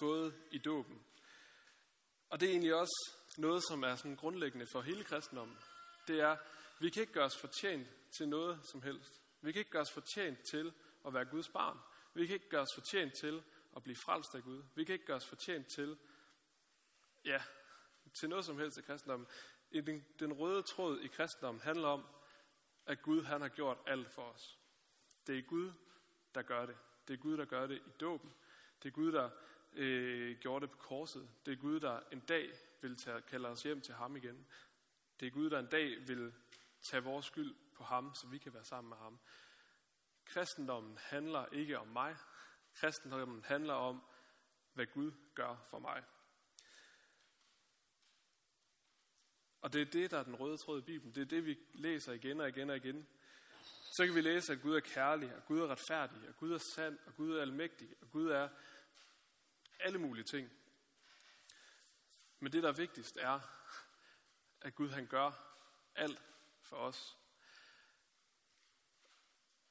Fået 0.00 0.34
i 0.50 0.58
dåben. 0.58 1.04
Og 2.30 2.40
det 2.40 2.46
er 2.46 2.50
egentlig 2.50 2.74
også 2.74 3.12
noget, 3.38 3.62
som 3.68 3.82
er 3.82 3.96
sådan 3.96 4.16
grundlæggende 4.16 4.66
for 4.72 4.80
hele 4.80 5.04
kristendommen. 5.04 5.58
Det 6.06 6.20
er, 6.20 6.36
vi 6.80 6.90
kan 6.90 7.00
ikke 7.00 7.12
gøre 7.12 7.24
os 7.24 7.38
fortjent 7.40 7.88
til 8.18 8.28
noget 8.28 8.60
som 8.70 8.82
helst. 8.82 9.22
Vi 9.40 9.52
kan 9.52 9.58
ikke 9.58 9.70
gøre 9.70 9.82
os 9.82 9.92
fortjent 9.92 10.38
til 10.50 10.72
at 11.06 11.14
være 11.14 11.24
Guds 11.24 11.48
barn. 11.48 11.78
Vi 12.14 12.26
kan 12.26 12.34
ikke 12.34 12.48
gøre 12.48 12.60
os 12.60 12.74
fortjent 12.74 13.14
til 13.14 13.42
at 13.76 13.82
blive 13.82 13.96
frelst 13.96 14.34
af 14.34 14.42
Gud. 14.42 14.62
Vi 14.74 14.84
kan 14.84 14.92
ikke 14.92 15.06
gøre 15.06 15.16
os 15.16 15.26
fortjent 15.26 15.66
til, 15.66 15.98
ja, 17.24 17.42
til 18.20 18.28
noget 18.28 18.44
som 18.44 18.58
helst 18.58 18.78
i 18.78 18.82
kristendommen. 18.82 19.28
Den, 19.72 20.06
den 20.18 20.32
røde 20.32 20.62
tråd 20.62 21.00
i 21.00 21.06
kristendommen 21.06 21.60
handler 21.60 21.88
om, 21.88 22.06
at 22.86 23.02
Gud 23.02 23.22
han 23.22 23.40
har 23.40 23.48
gjort 23.48 23.78
alt 23.86 24.14
for 24.14 24.22
os. 24.22 24.58
Det 25.26 25.38
er 25.38 25.42
Gud, 25.42 25.72
der 26.34 26.42
gør 26.42 26.66
det. 26.66 26.76
Det 27.08 27.14
er 27.14 27.18
Gud, 27.18 27.36
der 27.36 27.44
gør 27.44 27.66
det 27.66 27.76
i 27.76 27.90
dåben. 28.00 28.34
Det 28.82 28.88
er 28.88 28.92
Gud, 28.92 29.12
der 29.12 29.30
øh, 29.72 30.38
gjorde 30.38 30.62
det 30.66 30.70
på 30.70 30.78
korset. 30.78 31.28
Det 31.46 31.52
er 31.52 31.56
Gud, 31.56 31.80
der 31.80 32.00
en 32.12 32.20
dag 32.20 32.50
vil 32.80 32.96
tage, 32.96 33.20
kalde 33.20 33.48
os 33.48 33.62
hjem 33.62 33.80
til 33.80 33.94
ham 33.94 34.16
igen. 34.16 34.46
Det 35.20 35.26
er 35.26 35.30
Gud, 35.30 35.50
der 35.50 35.58
en 35.58 35.66
dag 35.66 36.08
vil 36.08 36.34
tage 36.82 37.02
vores 37.02 37.26
skyld 37.26 37.54
på 37.74 37.84
ham, 37.84 38.14
så 38.14 38.26
vi 38.26 38.38
kan 38.38 38.54
være 38.54 38.64
sammen 38.64 38.88
med 38.88 38.96
ham. 38.96 39.18
Kristendommen 40.24 40.98
handler 40.98 41.46
ikke 41.46 41.78
om 41.78 41.88
mig. 41.88 42.16
Kristendommen 42.74 43.44
handler 43.44 43.74
om, 43.74 44.02
hvad 44.72 44.86
Gud 44.86 45.12
gør 45.34 45.56
for 45.70 45.78
mig. 45.78 46.04
Og 49.60 49.72
det 49.72 49.80
er 49.80 49.90
det, 49.90 50.10
der 50.10 50.18
er 50.18 50.22
den 50.22 50.36
røde 50.36 50.56
tråd 50.56 50.78
i 50.78 50.84
Bibelen. 50.84 51.14
Det 51.14 51.20
er 51.20 51.26
det, 51.26 51.46
vi 51.46 51.58
læser 51.72 52.12
igen 52.12 52.40
og 52.40 52.48
igen 52.48 52.70
og 52.70 52.76
igen. 52.76 53.06
Så 54.00 54.06
kan 54.06 54.14
vi 54.14 54.20
læse, 54.20 54.52
at 54.52 54.60
Gud 54.60 54.76
er 54.76 54.80
kærlig, 54.80 55.32
at 55.32 55.46
Gud 55.46 55.60
er 55.60 55.66
retfærdig, 55.66 56.28
at 56.28 56.36
Gud 56.36 56.52
er 56.52 56.58
sand, 56.58 56.98
at 57.06 57.14
Gud 57.14 57.36
er 57.36 57.42
almægtig, 57.42 57.88
at 58.02 58.10
Gud 58.10 58.30
er 58.30 58.48
alle 59.80 59.98
mulige 59.98 60.24
ting. 60.24 60.50
Men 62.38 62.52
det, 62.52 62.62
der 62.62 62.68
er 62.68 62.72
vigtigst, 62.72 63.16
er, 63.16 63.40
at 64.60 64.74
Gud 64.74 64.88
han 64.88 65.06
gør 65.06 65.30
alt 65.96 66.22
for 66.62 66.76
os. 66.76 67.16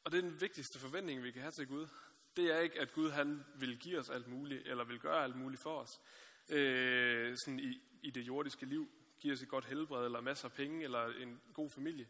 Og 0.03 0.11
det 0.11 0.17
er 0.17 0.21
den 0.21 0.41
vigtigste 0.41 0.79
forventning, 0.79 1.23
vi 1.23 1.31
kan 1.31 1.41
have 1.41 1.51
til 1.51 1.67
Gud. 1.67 1.87
Det 2.35 2.55
er 2.55 2.59
ikke, 2.59 2.79
at 2.79 2.93
Gud 2.93 3.09
han 3.09 3.45
vil 3.55 3.79
give 3.79 3.99
os 3.99 4.09
alt 4.09 4.27
muligt, 4.27 4.67
eller 4.67 4.83
vil 4.83 4.99
gøre 4.99 5.23
alt 5.23 5.35
muligt 5.35 5.61
for 5.61 5.79
os. 5.79 6.01
Øh, 6.49 7.37
sådan 7.37 7.59
i, 7.59 7.81
i 8.01 8.11
det 8.11 8.21
jordiske 8.21 8.65
liv. 8.65 8.91
Give 9.19 9.33
os 9.33 9.41
et 9.41 9.49
godt 9.49 9.65
helbred, 9.65 10.05
eller 10.05 10.21
masser 10.21 10.47
af 10.47 10.53
penge, 10.53 10.83
eller 10.83 11.07
en 11.07 11.41
god 11.53 11.69
familie. 11.69 12.07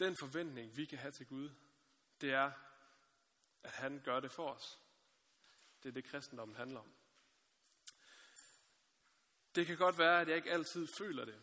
Den 0.00 0.16
forventning, 0.16 0.76
vi 0.76 0.84
kan 0.84 0.98
have 0.98 1.12
til 1.12 1.26
Gud, 1.26 1.50
det 2.20 2.30
er, 2.30 2.52
at 3.62 3.70
han 3.70 4.00
gør 4.04 4.20
det 4.20 4.32
for 4.32 4.50
os. 4.50 4.78
Det 5.82 5.88
er 5.88 5.92
det, 5.92 6.04
kristendommen 6.04 6.56
handler 6.56 6.80
om. 6.80 6.92
Det 9.54 9.66
kan 9.66 9.76
godt 9.76 9.98
være, 9.98 10.20
at 10.20 10.28
jeg 10.28 10.36
ikke 10.36 10.52
altid 10.52 10.88
føler 10.98 11.24
det. 11.24 11.42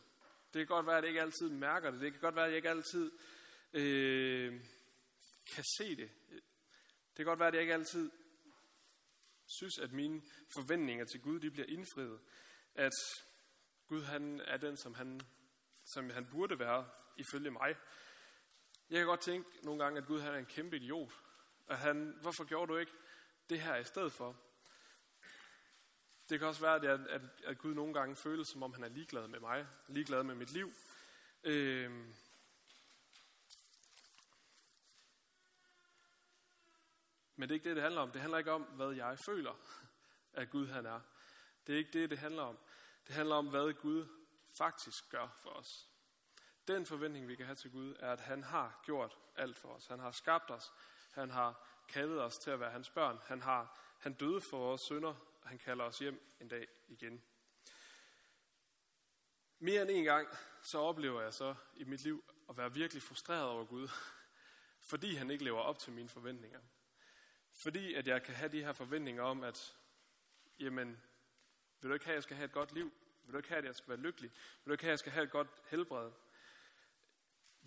Det 0.54 0.60
kan 0.60 0.67
godt 0.67 0.86
være, 0.86 0.98
at 0.98 1.04
jeg 1.04 1.10
ikke 1.10 1.22
altid 1.22 1.50
mærker 1.50 1.91
det. 1.91 2.02
Det 2.02 2.12
kan 2.12 2.22
godt 2.22 2.36
være, 2.36 2.46
at 2.46 2.52
jeg 2.52 2.58
ikke 2.58 2.70
altid 2.70 3.12
øh, 3.74 4.62
kan 5.56 5.63
se 5.78 5.96
det. 5.96 6.10
Det 7.10 7.15
kan 7.15 7.26
godt 7.26 7.39
være, 7.39 7.48
at 7.48 7.54
jeg 7.54 7.62
ikke 7.62 7.74
altid 7.74 8.12
synes, 9.46 9.80
at 9.80 9.91
mine 9.91 10.22
forventninger 10.54 11.06
til 11.06 11.22
Gud 11.22 11.39
de 11.39 11.52
bliver 11.52 11.67
indfriet. 11.67 12.20
At 12.76 12.93
Gud 13.88 14.04
han 14.04 14.41
er 14.41 14.58
den, 14.58 14.78
som 14.78 14.93
han, 14.93 15.22
som 15.86 16.10
han 16.10 16.28
burde 16.32 16.60
være, 16.60 16.89
ifølge 17.17 17.52
mig. 17.52 17.76
Jeg 18.89 18.97
kan 18.97 19.08
godt 19.08 19.19
tænke 19.19 19.50
nogle 19.63 19.84
gange, 19.84 19.97
at 19.97 20.08
Gud 20.08 20.19
han 20.19 20.34
er 20.34 20.38
en 20.38 20.45
kæmpe 20.45 20.76
idiot. 20.76 21.12
At 21.67 21.78
han, 21.78 22.17
hvorfor 22.21 22.43
gjorde 22.43 22.73
du 22.73 22.78
ikke 22.78 22.91
det 23.50 23.62
her 23.62 23.76
i 23.76 23.84
stedet 23.84 24.12
for? 24.12 24.36
Det 26.30 26.39
kan 26.39 26.47
også 26.47 26.62
være, 26.62 26.76
at, 26.76 27.08
at, 27.08 27.21
at 27.43 27.58
Gud 27.58 27.73
nogle 27.73 27.93
gange 27.93 28.15
føles, 28.15 28.47
som 28.47 28.63
om 28.63 28.73
han 28.73 28.84
er 28.84 28.89
ligeglad 28.89 29.28
med 29.28 29.39
mig, 29.39 29.67
ligeglad 29.88 30.23
med 30.23 30.36
mit 30.36 30.52
liv. 30.52 30.73
Øhm. 31.43 32.13
Men 37.36 37.50
det 37.50 37.52
er 37.52 37.54
ikke 37.54 37.69
det, 37.69 37.76
det 37.76 37.84
handler 37.84 38.02
om. 38.02 38.12
Det 38.12 38.21
handler 38.21 38.38
ikke 38.38 38.52
om, 38.52 38.62
hvad 38.62 38.91
jeg 38.91 39.19
føler, 39.19 39.54
at 40.34 40.50
Gud 40.50 40.67
han 40.67 40.86
er. 40.86 41.02
Det 41.67 41.73
er 41.73 41.78
ikke 41.78 42.00
det, 42.02 42.10
det 42.10 42.17
handler 42.17 42.43
om. 42.43 42.58
Det 43.08 43.15
handler 43.15 43.36
om, 43.36 43.50
hvad 43.50 43.73
Gud 43.73 44.08
faktisk 44.54 45.10
gør 45.10 45.28
for 45.41 45.50
os. 45.50 45.89
Den 46.67 46.86
forventning, 46.86 47.27
vi 47.27 47.36
kan 47.36 47.45
have 47.45 47.56
til 47.56 47.71
Gud, 47.71 47.95
er, 47.99 48.12
at 48.12 48.19
han 48.19 48.43
har 48.43 48.82
gjort 48.84 49.17
alt 49.36 49.58
for 49.58 49.69
os. 49.69 49.88
Han 49.88 49.99
har 49.99 50.12
skabt 50.12 50.51
os. 50.51 50.73
Han 51.12 51.30
har 51.30 51.67
kaldet 51.88 52.21
os 52.21 52.38
til 52.38 52.51
at 52.51 52.60
være 52.60 52.71
hans 52.71 52.89
børn. 52.89 53.19
Han, 53.25 53.41
har, 53.41 53.80
han 53.99 54.13
døde 54.13 54.41
for 54.41 54.58
vores 54.58 54.82
synder, 54.82 55.15
han 55.43 55.58
kalder 55.58 55.86
os 55.86 55.99
hjem 55.99 56.36
en 56.41 56.47
dag 56.47 56.67
igen. 56.88 57.23
Mere 59.60 59.82
end 59.82 59.91
en 59.91 60.03
gang, 60.03 60.27
så 60.62 60.80
oplever 60.80 61.21
jeg 61.21 61.34
så 61.34 61.56
i 61.75 61.84
mit 61.84 62.03
liv 62.03 62.23
at 62.49 62.58
være 62.58 62.73
virkelig 62.73 63.03
frustreret 63.03 63.49
over 63.49 63.65
Gud, 63.65 63.88
fordi 64.91 65.15
han 65.15 65.32
ikke 65.32 65.43
lever 65.43 65.60
op 65.60 65.80
til 65.80 65.93
mine 65.93 66.10
forventninger. 66.10 66.60
Fordi 67.53 67.93
at 67.93 68.08
jeg 68.08 68.23
kan 68.23 68.36
have 68.36 68.51
de 68.51 68.63
her 68.63 68.73
forventninger 68.73 69.23
om, 69.23 69.43
at 69.43 69.75
jamen, 70.60 71.01
vil 71.82 71.89
du 71.89 71.93
ikke 71.93 72.06
have, 72.06 72.13
at 72.13 72.15
jeg 72.15 72.23
skal 72.23 72.36
have 72.36 72.45
et 72.45 72.51
godt 72.51 72.71
liv? 72.71 72.93
Vil 73.23 73.34
du 73.34 73.38
ikke 73.38 73.49
have, 73.49 73.60
at 73.60 73.65
jeg 73.65 73.75
skal 73.75 73.89
være 73.89 73.99
lykkelig? 73.99 74.32
Vil 74.32 74.69
du 74.69 74.71
ikke 74.71 74.84
have, 74.84 74.89
at 74.89 74.93
jeg 74.93 74.99
skal 74.99 75.12
have 75.12 75.23
et 75.23 75.32
godt 75.32 75.47
helbred? 75.67 76.12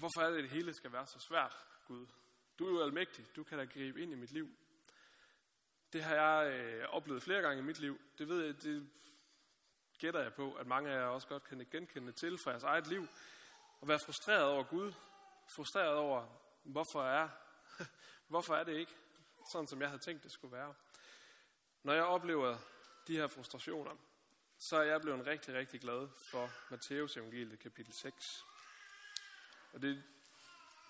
Hvorfor 0.00 0.20
er 0.20 0.30
det, 0.30 0.36
at 0.36 0.42
det 0.42 0.50
hele 0.50 0.74
skal 0.74 0.92
være 0.92 1.06
så 1.06 1.18
svært, 1.18 1.66
Gud? 1.86 2.06
Du 2.58 2.66
er 2.66 2.70
jo 2.70 2.82
almægtig. 2.82 3.36
Du 3.36 3.44
kan 3.44 3.58
da 3.58 3.64
gribe 3.64 4.02
ind 4.02 4.12
i 4.12 4.14
mit 4.14 4.32
liv. 4.32 4.48
Det 5.92 6.02
har 6.02 6.14
jeg 6.14 6.52
øh, 6.52 6.88
oplevet 6.88 7.22
flere 7.22 7.42
gange 7.42 7.58
i 7.58 7.64
mit 7.64 7.78
liv. 7.78 8.00
Det 8.18 8.28
ved 8.28 8.44
jeg, 8.44 8.62
det 8.62 8.90
gætter 9.98 10.20
jeg 10.20 10.34
på, 10.34 10.54
at 10.54 10.66
mange 10.66 10.90
af 10.90 10.94
jer 10.94 11.04
også 11.04 11.28
godt 11.28 11.44
kan 11.44 11.66
genkende 11.70 12.12
til 12.12 12.38
fra 12.44 12.50
jeres 12.50 12.62
eget 12.62 12.86
liv. 12.86 13.02
At 13.82 13.88
være 13.88 13.98
frustreret 14.06 14.44
over 14.44 14.62
Gud. 14.62 14.92
Frustreret 15.56 15.94
over, 15.94 16.26
hvorfor 16.62 17.02
er, 17.02 17.28
hvorfor 18.32 18.54
er 18.54 18.64
det 18.64 18.76
ikke 18.76 18.94
sådan, 19.52 19.68
som 19.68 19.80
jeg 19.80 19.88
havde 19.88 20.02
tænkt, 20.02 20.22
det 20.22 20.32
skulle 20.32 20.56
være. 20.56 20.74
Når 21.82 21.92
jeg 21.92 22.04
oplever 22.04 22.58
de 23.06 23.16
her 23.16 23.26
frustrationer, 23.26 23.96
så 24.58 24.76
er 24.76 24.82
jeg 24.82 25.00
blevet 25.00 25.26
rigtig, 25.26 25.54
rigtig 25.54 25.80
glad 25.80 26.08
for 26.30 26.50
Matteus 26.70 27.16
evangeliet 27.16 27.58
kapitel 27.58 27.92
6. 27.92 28.44
Og 29.72 29.82
det 29.82 30.02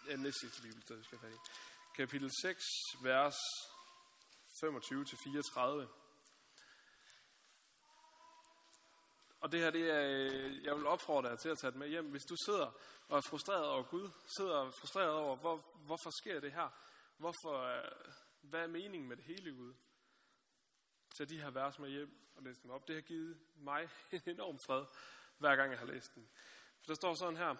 er 0.08 0.16
næste 0.16 0.40
sidste 0.40 0.62
bibel, 0.62 0.88
der 0.88 1.02
skal 1.02 1.18
have 1.18 1.38
Kapitel 1.94 2.30
6, 2.42 2.64
vers 3.02 3.36
25-34. 4.64 5.86
Og 9.40 9.52
det 9.52 9.60
her, 9.60 9.70
det 9.70 9.90
er, 9.90 10.02
øh, 10.02 10.64
jeg 10.64 10.76
vil 10.76 10.86
opfordre 10.86 11.30
dig 11.30 11.38
til 11.38 11.48
at 11.48 11.58
tage 11.58 11.70
det 11.70 11.78
med 11.78 11.88
hjem. 11.88 12.10
Hvis 12.10 12.22
du 12.22 12.36
sidder 12.44 12.72
og 13.08 13.16
er 13.16 13.22
frustreret 13.30 13.66
over 13.66 13.82
Gud, 13.82 14.10
sidder 14.36 14.54
og 14.54 14.74
frustreret 14.74 15.12
over, 15.12 15.36
hvor, 15.36 15.56
hvorfor 15.86 16.10
sker 16.10 16.40
det 16.40 16.52
her? 16.52 16.68
Hvorfor, 17.16 17.62
øh, 17.62 17.84
hvad 18.40 18.60
er 18.60 18.66
meningen 18.66 19.08
med 19.08 19.16
det 19.16 19.24
hele 19.24 19.54
Gud? 19.56 19.74
Tag 21.16 21.28
de 21.28 21.40
her 21.40 21.50
vers 21.50 21.78
med 21.78 21.90
hjem 21.90 22.20
og 22.36 22.42
læs 22.42 22.58
dem 22.58 22.70
op. 22.70 22.88
Det 22.88 22.94
har 22.94 23.02
givet 23.02 23.40
mig 23.56 23.88
en 24.12 24.22
enorm 24.26 24.58
fred, 24.66 24.84
hver 25.38 25.56
gang 25.56 25.70
jeg 25.70 25.78
har 25.78 25.86
læst 25.86 26.14
den. 26.14 26.28
For 26.80 26.86
der 26.86 26.94
står 26.94 27.14
sådan 27.14 27.36
her 27.36 27.56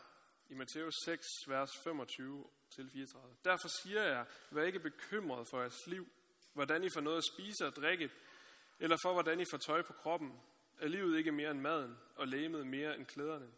i 0.51 0.55
Matthæus 0.55 0.95
6, 1.05 1.27
vers 1.47 1.71
25-34. 1.71 1.85
Derfor 3.45 3.69
siger 3.83 4.03
jeg, 4.03 4.27
vær 4.51 4.65
ikke 4.65 4.81
bekymret 4.81 5.49
for 5.51 5.61
jeres 5.61 5.87
liv, 5.87 6.09
hvordan 6.53 6.85
I 6.85 6.89
får 6.95 7.01
noget 7.01 7.19
at 7.19 7.25
spise 7.35 7.67
og 7.67 7.77
drikke, 7.77 8.11
eller 8.79 8.97
for 9.03 9.13
hvordan 9.13 9.41
I 9.41 9.45
får 9.51 9.59
tøj 9.59 9.83
på 9.83 9.93
kroppen. 9.93 10.41
Er 10.79 10.89
livet 10.89 11.19
ikke 11.19 11.33
mere 11.33 11.51
end 11.51 11.61
maden, 11.61 11.99
og 12.17 12.29
læmet 12.29 12.67
mere 12.67 12.97
end 12.97 13.07
klæderne? 13.07 13.51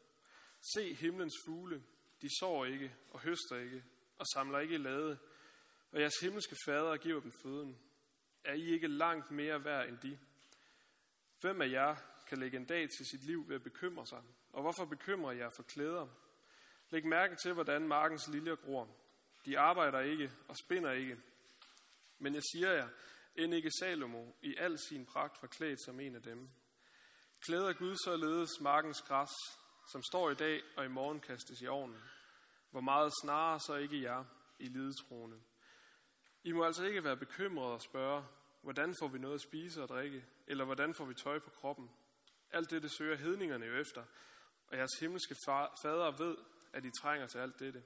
Se 0.75 0.95
himlens 0.95 1.35
fugle, 1.47 1.83
de 2.23 2.29
sår 2.41 2.65
ikke 2.65 2.95
og 3.11 3.21
høster 3.21 3.57
ikke, 3.57 3.85
og 4.19 4.27
samler 4.27 4.59
ikke 4.59 4.75
i 4.75 4.79
lade, 4.79 5.19
og 5.93 6.01
jeres 6.01 6.21
himmelske 6.21 6.57
fader 6.67 6.97
giver 6.97 7.21
dem 7.21 7.33
føden. 7.43 7.79
Er 8.45 8.55
I 8.55 8.65
ikke 8.65 8.89
langt 8.89 9.31
mere 9.31 9.65
værd 9.65 9.89
end 9.89 9.99
de? 9.99 10.19
Hvem 11.41 11.63
af 11.63 11.71
jer 11.71 11.97
kan 12.27 12.39
lægge 12.39 12.57
en 12.57 12.65
dag 12.65 12.89
til 12.91 13.07
sit 13.07 13.25
liv 13.25 13.49
ved 13.49 13.57
at 13.57 13.63
bekymre 13.63 14.07
sig? 14.07 14.23
Og 14.53 14.63
hvorfor 14.63 14.85
bekymrer 14.85 15.33
jer 15.33 15.51
for 15.57 15.63
klæder? 15.63 16.09
Læg 16.93 17.07
mærke 17.07 17.37
til, 17.37 17.53
hvordan 17.53 17.89
markens 17.89 18.29
liljer 18.29 18.55
gror. 18.55 18.89
De 19.45 19.59
arbejder 19.59 20.01
ikke 20.01 20.33
og 20.49 20.57
spinder 20.57 20.91
ikke. 20.91 21.17
Men 22.19 22.35
jeg 22.35 22.43
siger 22.53 22.73
jer, 22.73 22.89
end 23.37 23.55
ikke 23.55 23.71
Salomo 23.79 24.33
i 24.43 24.57
al 24.59 24.79
sin 24.79 25.07
pragt 25.07 25.39
forklædt 25.39 25.85
som 25.85 26.01
en 26.01 26.15
af 26.15 26.23
dem. 26.23 26.51
Klæder 27.41 27.73
Gud 27.73 27.97
således 28.05 28.51
markens 28.61 29.03
græs, 29.03 29.31
som 29.93 30.03
står 30.03 30.31
i 30.31 30.35
dag 30.35 30.63
og 30.77 30.85
i 30.85 30.89
morgen 30.89 31.21
kastes 31.21 31.61
i 31.61 31.67
ovnen. 31.67 32.03
Hvor 32.71 32.81
meget 32.81 33.13
snarere 33.23 33.61
så 33.61 33.75
ikke 33.75 34.03
jer 34.03 34.25
i 34.59 34.69
lidetroende. 34.69 35.41
I 36.45 36.53
må 36.53 36.65
altså 36.65 36.85
ikke 36.85 37.05
være 37.05 37.17
bekymrede 37.17 37.73
og 37.73 37.83
spørge, 37.83 38.25
hvordan 38.63 38.95
får 39.01 39.09
vi 39.09 39.19
noget 39.19 39.35
at 39.35 39.41
spise 39.41 39.83
og 39.83 39.89
drikke, 39.89 40.25
eller 40.47 40.65
hvordan 40.65 40.95
får 40.95 41.05
vi 41.05 41.15
tøj 41.15 41.39
på 41.39 41.51
kroppen. 41.51 41.91
Alt 42.51 42.71
dette 42.71 42.89
søger 42.89 43.17
hedningerne 43.17 43.67
jo 43.67 43.75
efter, 43.75 44.05
og 44.69 44.77
jeres 44.77 44.99
himmelske 45.01 45.37
fader 45.83 46.17
ved, 46.25 46.37
at 46.73 46.85
I 46.85 46.91
trænger 47.01 47.27
til 47.27 47.39
alt 47.39 47.59
dette. 47.59 47.83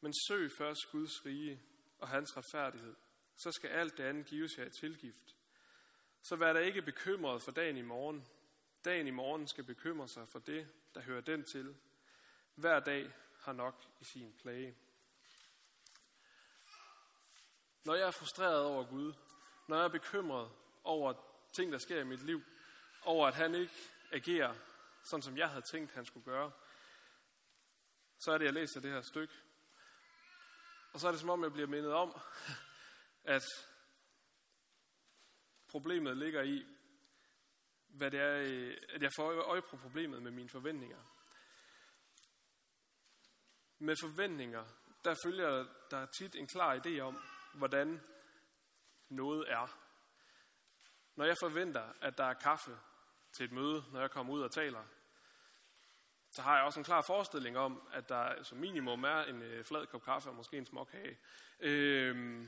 Men 0.00 0.14
søg 0.28 0.50
først 0.58 0.90
Guds 0.92 1.26
rige 1.26 1.62
og 1.98 2.08
hans 2.08 2.36
retfærdighed, 2.36 2.94
så 3.36 3.52
skal 3.52 3.70
alt 3.70 3.98
det 3.98 4.04
andet 4.04 4.26
gives 4.26 4.58
jer 4.58 4.64
i 4.64 4.70
tilgift. 4.70 5.36
Så 6.22 6.36
vær 6.36 6.52
der 6.52 6.60
ikke 6.60 6.82
bekymret 6.82 7.42
for 7.42 7.52
dagen 7.52 7.76
i 7.76 7.82
morgen. 7.82 8.28
Dagen 8.84 9.06
i 9.06 9.10
morgen 9.10 9.48
skal 9.48 9.64
bekymre 9.64 10.08
sig 10.08 10.28
for 10.28 10.38
det, 10.38 10.68
der 10.94 11.00
hører 11.00 11.20
den 11.20 11.44
til. 11.44 11.76
Hver 12.54 12.80
dag 12.80 13.12
har 13.40 13.52
nok 13.52 13.84
i 14.00 14.04
sin 14.04 14.34
plage. 14.42 14.76
Når 17.84 17.94
jeg 17.94 18.06
er 18.06 18.10
frustreret 18.10 18.64
over 18.64 18.84
Gud, 18.84 19.14
når 19.68 19.76
jeg 19.76 19.84
er 19.84 19.88
bekymret 19.88 20.50
over 20.84 21.14
ting, 21.52 21.72
der 21.72 21.78
sker 21.78 22.00
i 22.00 22.04
mit 22.04 22.22
liv, 22.22 22.42
over 23.02 23.26
at 23.26 23.34
han 23.34 23.54
ikke 23.54 23.74
agerer 24.12 24.54
sådan, 25.04 25.22
som 25.22 25.36
jeg 25.36 25.48
havde 25.48 25.62
tænkt, 25.62 25.92
han 25.92 26.04
skulle 26.04 26.24
gøre, 26.24 26.52
så 28.18 28.32
er 28.32 28.38
det, 28.38 28.44
jeg 28.44 28.54
læser 28.54 28.80
det 28.80 28.90
her 28.90 29.02
stykke. 29.02 29.34
Og 30.92 31.00
så 31.00 31.08
er 31.08 31.10
det 31.10 31.20
som 31.20 31.30
om, 31.30 31.42
jeg 31.42 31.52
bliver 31.52 31.68
mindet 31.68 31.92
om, 31.92 32.20
at 33.24 33.42
problemet 35.68 36.16
ligger 36.16 36.42
i, 36.42 36.66
hvad 37.88 38.10
det 38.10 38.20
er, 38.20 38.38
øh, 38.38 38.76
at 38.88 39.02
jeg 39.02 39.10
får 39.16 39.32
øje 39.32 39.62
på 39.62 39.76
problemet 39.76 40.22
med 40.22 40.30
mine 40.30 40.48
forventninger. 40.48 41.02
Med 43.78 43.96
forventninger, 44.00 44.64
der 45.04 45.14
følger 45.24 45.66
der 45.90 46.06
tit 46.06 46.34
en 46.34 46.46
klar 46.46 46.76
idé 46.76 47.00
om, 47.00 47.18
hvordan 47.54 48.00
noget 49.08 49.50
er. 49.50 49.78
Når 51.16 51.24
jeg 51.24 51.36
forventer, 51.40 51.92
at 52.00 52.18
der 52.18 52.24
er 52.24 52.34
kaffe 52.34 52.78
til 53.32 53.44
et 53.44 53.52
møde, 53.52 53.84
når 53.92 54.00
jeg 54.00 54.10
kommer 54.10 54.32
ud 54.32 54.42
og 54.42 54.52
taler, 54.52 54.84
så 56.38 56.42
har 56.42 56.56
jeg 56.56 56.64
også 56.64 56.80
en 56.80 56.84
klar 56.84 57.02
forestilling 57.02 57.58
om, 57.58 57.82
at 57.92 58.08
der 58.08 58.42
som 58.42 58.58
minimum 58.58 59.04
er 59.04 59.22
en 59.22 59.42
øh, 59.42 59.64
flad 59.64 59.86
kop 59.86 60.02
kaffe 60.02 60.28
og 60.28 60.34
måske 60.34 60.58
en 60.58 60.66
småkage. 60.66 61.18
Øh, 61.60 62.46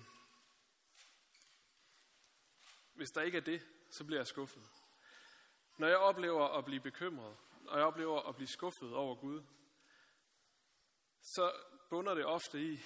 hvis 2.95 3.09
der 3.09 3.23
ikke 3.23 3.39
er 3.39 3.43
det, 3.43 3.63
så 3.91 4.05
bliver 4.05 4.19
jeg 4.19 4.27
skuffet. 4.27 4.63
Når 5.79 5.87
jeg 5.87 5.97
oplever 5.97 6.49
at 6.59 6.65
blive 6.65 6.81
bekymret, 6.81 7.37
og 7.67 7.79
jeg 7.79 7.87
oplever 7.87 8.29
at 8.29 8.37
blive 8.37 8.49
skuffet 8.49 8.95
over 8.95 9.15
Gud, 9.15 9.43
så 11.23 11.53
bunder 11.89 12.15
det 12.15 12.27
ofte 12.27 12.63
i, 12.63 12.81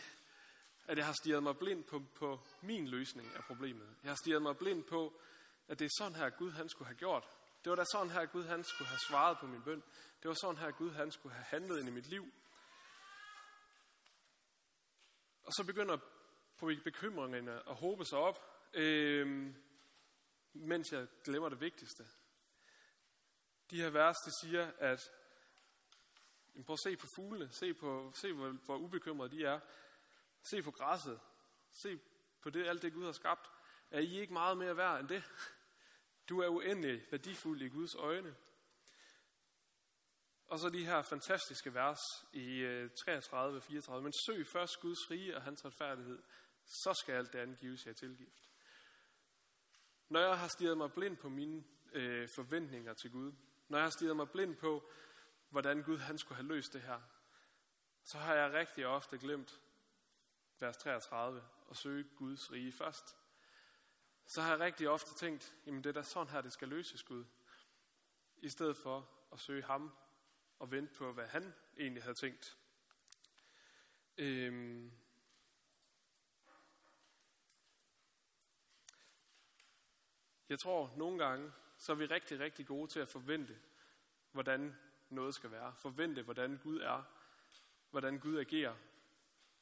at 0.86 0.98
jeg 0.98 1.06
har 1.06 1.14
stirret 1.22 1.42
mig 1.42 1.58
blind 1.58 1.84
på, 1.84 2.02
på 2.14 2.40
min 2.60 2.88
løsning 2.88 3.36
af 3.36 3.44
problemet. 3.44 3.96
Jeg 4.02 4.10
har 4.10 4.16
stirret 4.16 4.42
mig 4.42 4.56
blind 4.56 4.84
på, 4.84 5.20
at 5.68 5.78
det 5.78 5.84
er 5.84 5.90
sådan 5.98 6.16
her, 6.16 6.30
Gud 6.30 6.50
han 6.50 6.68
skulle 6.68 6.88
have 6.88 6.98
gjort. 6.98 7.28
Det 7.64 7.70
var 7.70 7.76
da 7.76 7.84
sådan 7.84 8.10
her, 8.10 8.26
Gud 8.26 8.44
han 8.44 8.64
skulle 8.64 8.88
have 8.88 8.98
svaret 8.98 9.38
på 9.38 9.46
min 9.46 9.62
bøn. 9.62 9.82
Det 10.22 10.28
var 10.28 10.34
sådan 10.34 10.56
her, 10.56 10.70
Gud 10.70 10.90
han 10.90 11.12
skulle 11.12 11.34
have 11.34 11.44
handlet 11.44 11.78
ind 11.78 11.88
i 11.88 11.92
mit 11.92 12.06
liv. 12.06 12.32
Og 15.44 15.52
så 15.52 15.64
begynder 15.66 15.98
på 16.56 16.70
bekymringerne 16.84 17.68
at 17.68 17.74
håbe 17.74 18.04
sig 18.04 18.18
op, 18.18 18.38
øh, 18.74 19.54
mens 20.52 20.92
jeg 20.92 21.06
glemmer 21.24 21.48
det 21.48 21.60
vigtigste. 21.60 22.06
De 23.70 23.76
her 23.76 23.90
vers, 23.90 24.16
det 24.16 24.32
siger, 24.42 24.72
at 24.78 25.00
prøv 26.66 26.72
at 26.72 26.80
se 26.84 26.96
på 26.96 27.06
fuglene, 27.16 27.52
se, 27.52 27.74
på, 27.74 28.12
se 28.14 28.32
hvor, 28.32 28.48
hvor 28.50 28.76
ubekymrede 28.76 29.36
de 29.36 29.44
er. 29.44 29.60
Se 30.50 30.62
på 30.62 30.70
græsset, 30.70 31.20
se 31.82 32.00
på 32.40 32.50
det, 32.50 32.66
alt 32.66 32.82
det 32.82 32.92
Gud 32.92 33.04
har 33.04 33.12
skabt. 33.12 33.50
Er 33.90 34.00
I 34.00 34.20
ikke 34.20 34.32
meget 34.32 34.58
mere 34.58 34.76
værd 34.76 35.00
end 35.00 35.08
det? 35.08 35.24
Du 36.28 36.40
er 36.40 36.48
uendelig 36.48 37.06
værdifuld 37.10 37.62
i 37.62 37.68
Guds 37.68 37.94
øjne. 37.94 38.36
Og 40.46 40.58
så 40.58 40.68
de 40.68 40.86
her 40.86 41.02
fantastiske 41.02 41.74
vers 41.74 42.00
i 42.32 42.58
øh, 42.58 42.90
33 42.90 43.60
34. 43.60 44.02
Men 44.02 44.12
søg 44.26 44.46
først 44.46 44.80
Guds 44.80 45.10
rige 45.10 45.36
og 45.36 45.42
hans 45.42 45.64
retfærdighed, 45.64 46.22
så 46.66 46.94
skal 46.94 47.14
alt 47.14 47.32
det 47.32 47.38
andet 47.38 47.58
gives 47.58 47.86
jer 47.86 47.92
tilgift. 47.92 48.50
Når 50.08 50.20
jeg 50.20 50.38
har 50.38 50.48
stirret 50.48 50.78
mig 50.78 50.92
blind 50.92 51.16
på 51.16 51.28
mine 51.28 51.64
øh, 51.92 52.28
forventninger 52.34 52.94
til 52.94 53.10
Gud, 53.10 53.32
når 53.68 53.78
jeg 53.78 53.84
har 53.84 53.90
stirret 53.90 54.16
mig 54.16 54.30
blind 54.30 54.56
på, 54.56 54.90
hvordan 55.48 55.82
Gud 55.82 55.98
han 55.98 56.18
skulle 56.18 56.36
have 56.36 56.48
løst 56.48 56.72
det 56.72 56.82
her, 56.82 57.00
så 58.02 58.18
har 58.18 58.34
jeg 58.34 58.52
rigtig 58.52 58.86
ofte 58.86 59.18
glemt 59.18 59.60
vers 60.60 60.76
33 60.76 61.44
og 61.66 61.76
søge 61.76 62.04
Guds 62.16 62.52
rige 62.52 62.72
først. 62.72 63.16
Så 64.26 64.42
har 64.42 64.50
jeg 64.50 64.60
rigtig 64.60 64.88
ofte 64.88 65.14
tænkt, 65.14 65.54
jamen 65.66 65.84
det 65.84 65.90
er 65.90 65.94
da 65.94 66.02
sådan 66.02 66.32
her, 66.32 66.40
det 66.40 66.52
skal 66.52 66.68
løses 66.68 67.02
Gud. 67.02 67.24
I 68.36 68.48
stedet 68.48 68.76
for 68.76 69.10
at 69.32 69.40
søge 69.40 69.62
ham 69.62 69.92
og 70.58 70.70
vente 70.70 70.94
på, 70.94 71.12
hvad 71.12 71.26
han 71.26 71.54
egentlig 71.76 72.02
havde 72.02 72.14
tænkt. 72.14 72.58
Øhm, 74.18 74.92
Jeg 80.48 80.58
tror, 80.58 80.92
nogle 80.96 81.24
gange, 81.24 81.52
så 81.78 81.92
er 81.92 81.96
vi 81.96 82.06
rigtig, 82.06 82.40
rigtig 82.40 82.66
gode 82.66 82.90
til 82.90 83.00
at 83.00 83.08
forvente, 83.08 83.58
hvordan 84.32 84.76
noget 85.08 85.34
skal 85.34 85.50
være. 85.50 85.74
Forvente, 85.78 86.22
hvordan 86.22 86.60
Gud 86.62 86.80
er. 86.80 87.02
Hvordan 87.90 88.18
Gud 88.18 88.38
agerer. 88.38 88.76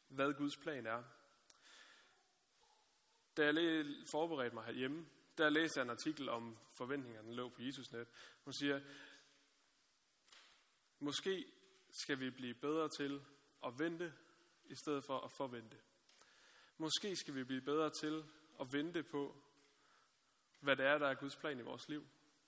Hvad 0.08 0.34
Guds 0.34 0.56
plan 0.56 0.86
er. 0.86 1.02
Da 3.36 3.44
jeg 3.44 3.84
forberedte 4.10 4.54
mig 4.54 4.64
herhjemme, 4.64 5.06
der 5.38 5.50
læste 5.50 5.78
jeg 5.78 5.84
en 5.84 5.90
artikel 5.90 6.28
om 6.28 6.58
forventningerne, 6.74 7.28
der 7.28 7.34
lå 7.34 7.48
på 7.48 7.62
Jesusnet. 7.62 8.08
Hun 8.44 8.52
siger, 8.52 8.80
måske 10.98 11.44
skal 11.90 12.20
vi 12.20 12.30
blive 12.30 12.54
bedre 12.54 12.88
til 12.88 13.22
at 13.66 13.78
vente, 13.78 14.12
i 14.64 14.74
stedet 14.74 15.04
for 15.04 15.18
at 15.18 15.32
forvente. 15.32 15.76
Måske 16.78 17.16
skal 17.16 17.34
vi 17.34 17.44
blive 17.44 17.60
bedre 17.60 17.90
til 17.90 18.24
at 18.60 18.72
vente 18.72 19.02
på, 19.02 19.36
hvad 20.60 20.76
det 20.76 20.86
er, 20.86 20.98
der 20.98 21.08
er 21.08 21.14
Guds 21.14 21.36
plan 21.36 21.58
i 21.58 21.62
vores 21.62 21.88
liv. 21.88 22.06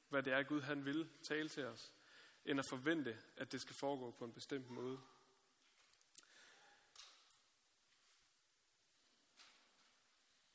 Hvad 0.09 0.23
det 0.23 0.33
er, 0.33 0.43
Gud 0.43 0.61
han 0.61 0.85
vil 0.85 1.11
tale 1.23 1.49
til 1.49 1.65
os, 1.67 1.93
end 2.45 2.59
at 2.59 2.67
forvente, 2.71 3.19
at 3.37 3.53
det 3.53 3.61
skal 3.61 3.77
foregå 3.81 4.11
på 4.11 4.25
en 4.25 4.33
bestemt 4.33 4.71
måde. 4.71 5.01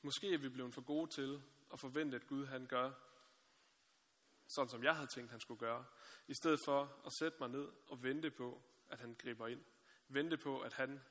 Måske 0.09 0.33
er 0.33 0.37
vi 0.37 0.49
blevet 0.49 0.73
for 0.73 0.81
gode 0.81 1.11
til 1.11 1.43
at 1.73 1.79
forvente, 1.79 2.15
at 2.15 2.27
Gud 2.27 2.45
han 2.45 2.67
gør, 2.67 2.91
sådan 4.47 4.69
som 4.69 4.83
jeg 4.83 4.95
havde 4.95 5.07
tænkt, 5.07 5.31
han 5.31 5.39
skulle 5.39 5.59
gøre, 5.59 5.85
i 6.27 6.33
stedet 6.33 6.59
for 6.65 7.01
at 7.05 7.13
sætte 7.13 7.37
mig 7.39 7.49
ned 7.49 7.71
og 7.87 8.03
vente 8.03 8.31
på, 8.31 8.61
at 8.89 8.99
han 8.99 9.15
griber 9.15 9.47
ind. 9.47 9.65
Vente 10.07 10.37
på, 10.37 10.61
at 10.61 10.73
han 10.73 11.01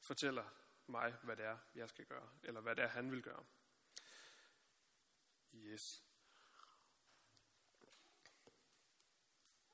fortæller 0.00 0.44
mig, 0.86 1.14
hvad 1.22 1.36
det 1.36 1.44
er, 1.44 1.58
jeg 1.74 1.88
skal 1.88 2.04
gøre, 2.04 2.28
eller 2.42 2.60
hvad 2.60 2.76
det 2.76 2.84
er, 2.84 2.88
han 2.88 3.10
vil 3.10 3.22
gøre. 3.22 3.44
Yes. 5.54 6.04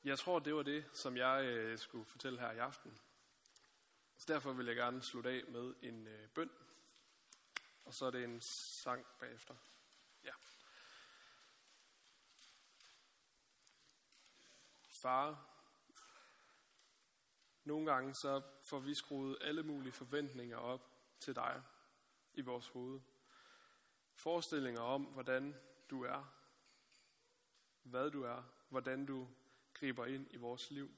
Jeg 0.04 0.18
tror, 0.18 0.38
det 0.38 0.54
var 0.54 0.62
det, 0.62 0.84
som 0.92 1.16
jeg 1.16 1.44
øh, 1.44 1.78
skulle 1.78 2.04
fortælle 2.04 2.40
her 2.40 2.50
i 2.50 2.58
aften. 2.58 2.98
Så 4.16 4.24
derfor 4.28 4.52
vil 4.52 4.66
jeg 4.66 4.76
gerne 4.76 5.02
slutte 5.02 5.30
af 5.30 5.44
med 5.48 5.74
en 5.82 6.06
øh, 6.06 6.28
bøn. 6.28 6.50
Og 7.88 7.94
så 7.94 8.06
er 8.06 8.10
det 8.10 8.24
en 8.24 8.40
sang 8.40 9.06
bagefter. 9.20 9.54
Ja. 10.24 10.32
Far, 14.90 15.48
nogle 17.64 17.92
gange 17.92 18.14
så 18.14 18.42
får 18.62 18.78
vi 18.78 18.94
skruet 18.94 19.38
alle 19.40 19.62
mulige 19.62 19.92
forventninger 19.92 20.56
op 20.56 20.90
til 21.20 21.34
dig 21.34 21.62
i 22.34 22.40
vores 22.40 22.68
hoved. 22.68 23.00
Forestillinger 24.14 24.80
om, 24.80 25.04
hvordan 25.04 25.54
du 25.90 26.04
er, 26.04 26.34
hvad 27.82 28.10
du 28.10 28.22
er, 28.22 28.42
hvordan 28.68 29.06
du 29.06 29.28
griber 29.74 30.06
ind 30.06 30.26
i 30.30 30.36
vores 30.36 30.70
liv. 30.70 30.90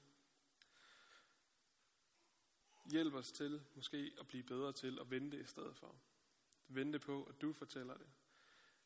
Hjælp 2.84 3.14
os 3.14 3.32
til 3.32 3.66
måske 3.74 4.12
at 4.20 4.28
blive 4.28 4.42
bedre 4.42 4.72
til 4.72 4.98
at 5.00 5.10
vente 5.10 5.40
i 5.40 5.44
stedet 5.44 5.76
for. 5.76 6.09
Vente 6.72 6.98
på, 6.98 7.24
at 7.24 7.40
du 7.40 7.52
fortæller 7.52 7.94
det. 7.96 8.10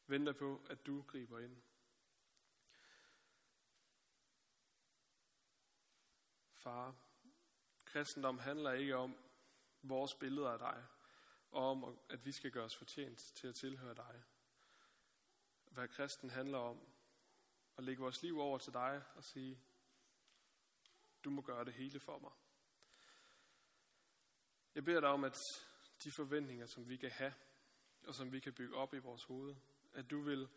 Vente 0.07 0.35
på, 0.35 0.67
at 0.71 0.87
du 0.87 1.03
griber 1.03 1.39
ind. 1.39 1.63
Far, 6.53 6.95
kristendom 7.85 8.39
handler 8.39 8.73
ikke 8.73 8.97
om 8.97 9.17
vores 9.83 10.15
billeder 10.15 10.51
af 10.51 10.59
dig, 10.59 10.87
og 11.51 11.71
om, 11.71 11.99
at 12.09 12.25
vi 12.25 12.33
skal 12.33 12.51
gøre 12.51 12.65
os 12.65 12.77
fortjent 12.77 13.19
til 13.19 13.49
at 13.49 13.55
tilhøre 13.55 13.95
dig. 13.95 14.23
Hvad 15.65 15.89
kristen 15.89 16.31
handler 16.31 16.59
om, 16.59 16.81
at 17.77 17.85
lægge 17.85 18.03
vores 18.03 18.23
liv 18.23 18.39
over 18.39 18.59
til 18.59 18.73
dig 18.73 19.05
og 19.15 19.25
sige, 19.25 19.61
du 21.25 21.31
må 21.31 21.43
gøre 21.43 21.65
det 21.65 21.75
hele 21.75 22.01
for 22.01 22.19
mig. 22.19 22.33
Jeg 24.75 24.85
beder 24.85 25.01
dig 25.01 25.09
om, 25.09 25.25
at 25.25 25.37
de 26.05 26.13
forventninger, 26.17 26.67
som 26.67 26.89
vi 26.89 26.97
kan 26.97 27.11
have, 27.11 27.35
og 28.07 28.15
som 28.15 28.33
vi 28.33 28.41
kan 28.41 28.53
bygge 28.55 28.77
op 28.77 28.95
i 28.95 28.99
vores 28.99 29.25
hoved, 29.25 29.57
at 29.93 30.11
du 30.11 30.21
vil 30.21 30.49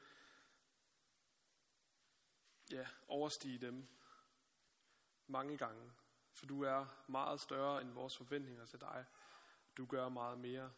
ja, 2.72 2.88
overstige 3.08 3.58
dem 3.58 3.88
mange 5.28 5.58
gange. 5.58 5.92
For 6.34 6.46
du 6.46 6.62
er 6.62 6.86
meget 7.08 7.42
større 7.42 7.82
end 7.82 7.92
vores 7.92 8.18
forventninger 8.18 8.66
til 8.66 8.82
dig. 8.82 9.06
Du 9.78 9.86
gør 9.86 10.10
meget 10.10 10.40
mere, 10.40 10.74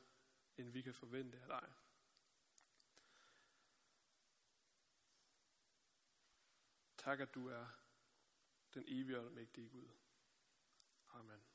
end 0.57 0.69
vi 0.69 0.81
kan 0.81 0.93
forvente 0.93 1.39
af 1.39 1.47
dig. 1.47 1.73
Tak, 6.97 7.19
at 7.19 7.35
du 7.35 7.47
er 7.47 7.65
den 8.73 8.83
evige 8.87 9.19
og 9.19 9.31
mægtige 9.31 9.69
Gud. 9.69 9.89
Amen. 11.09 11.48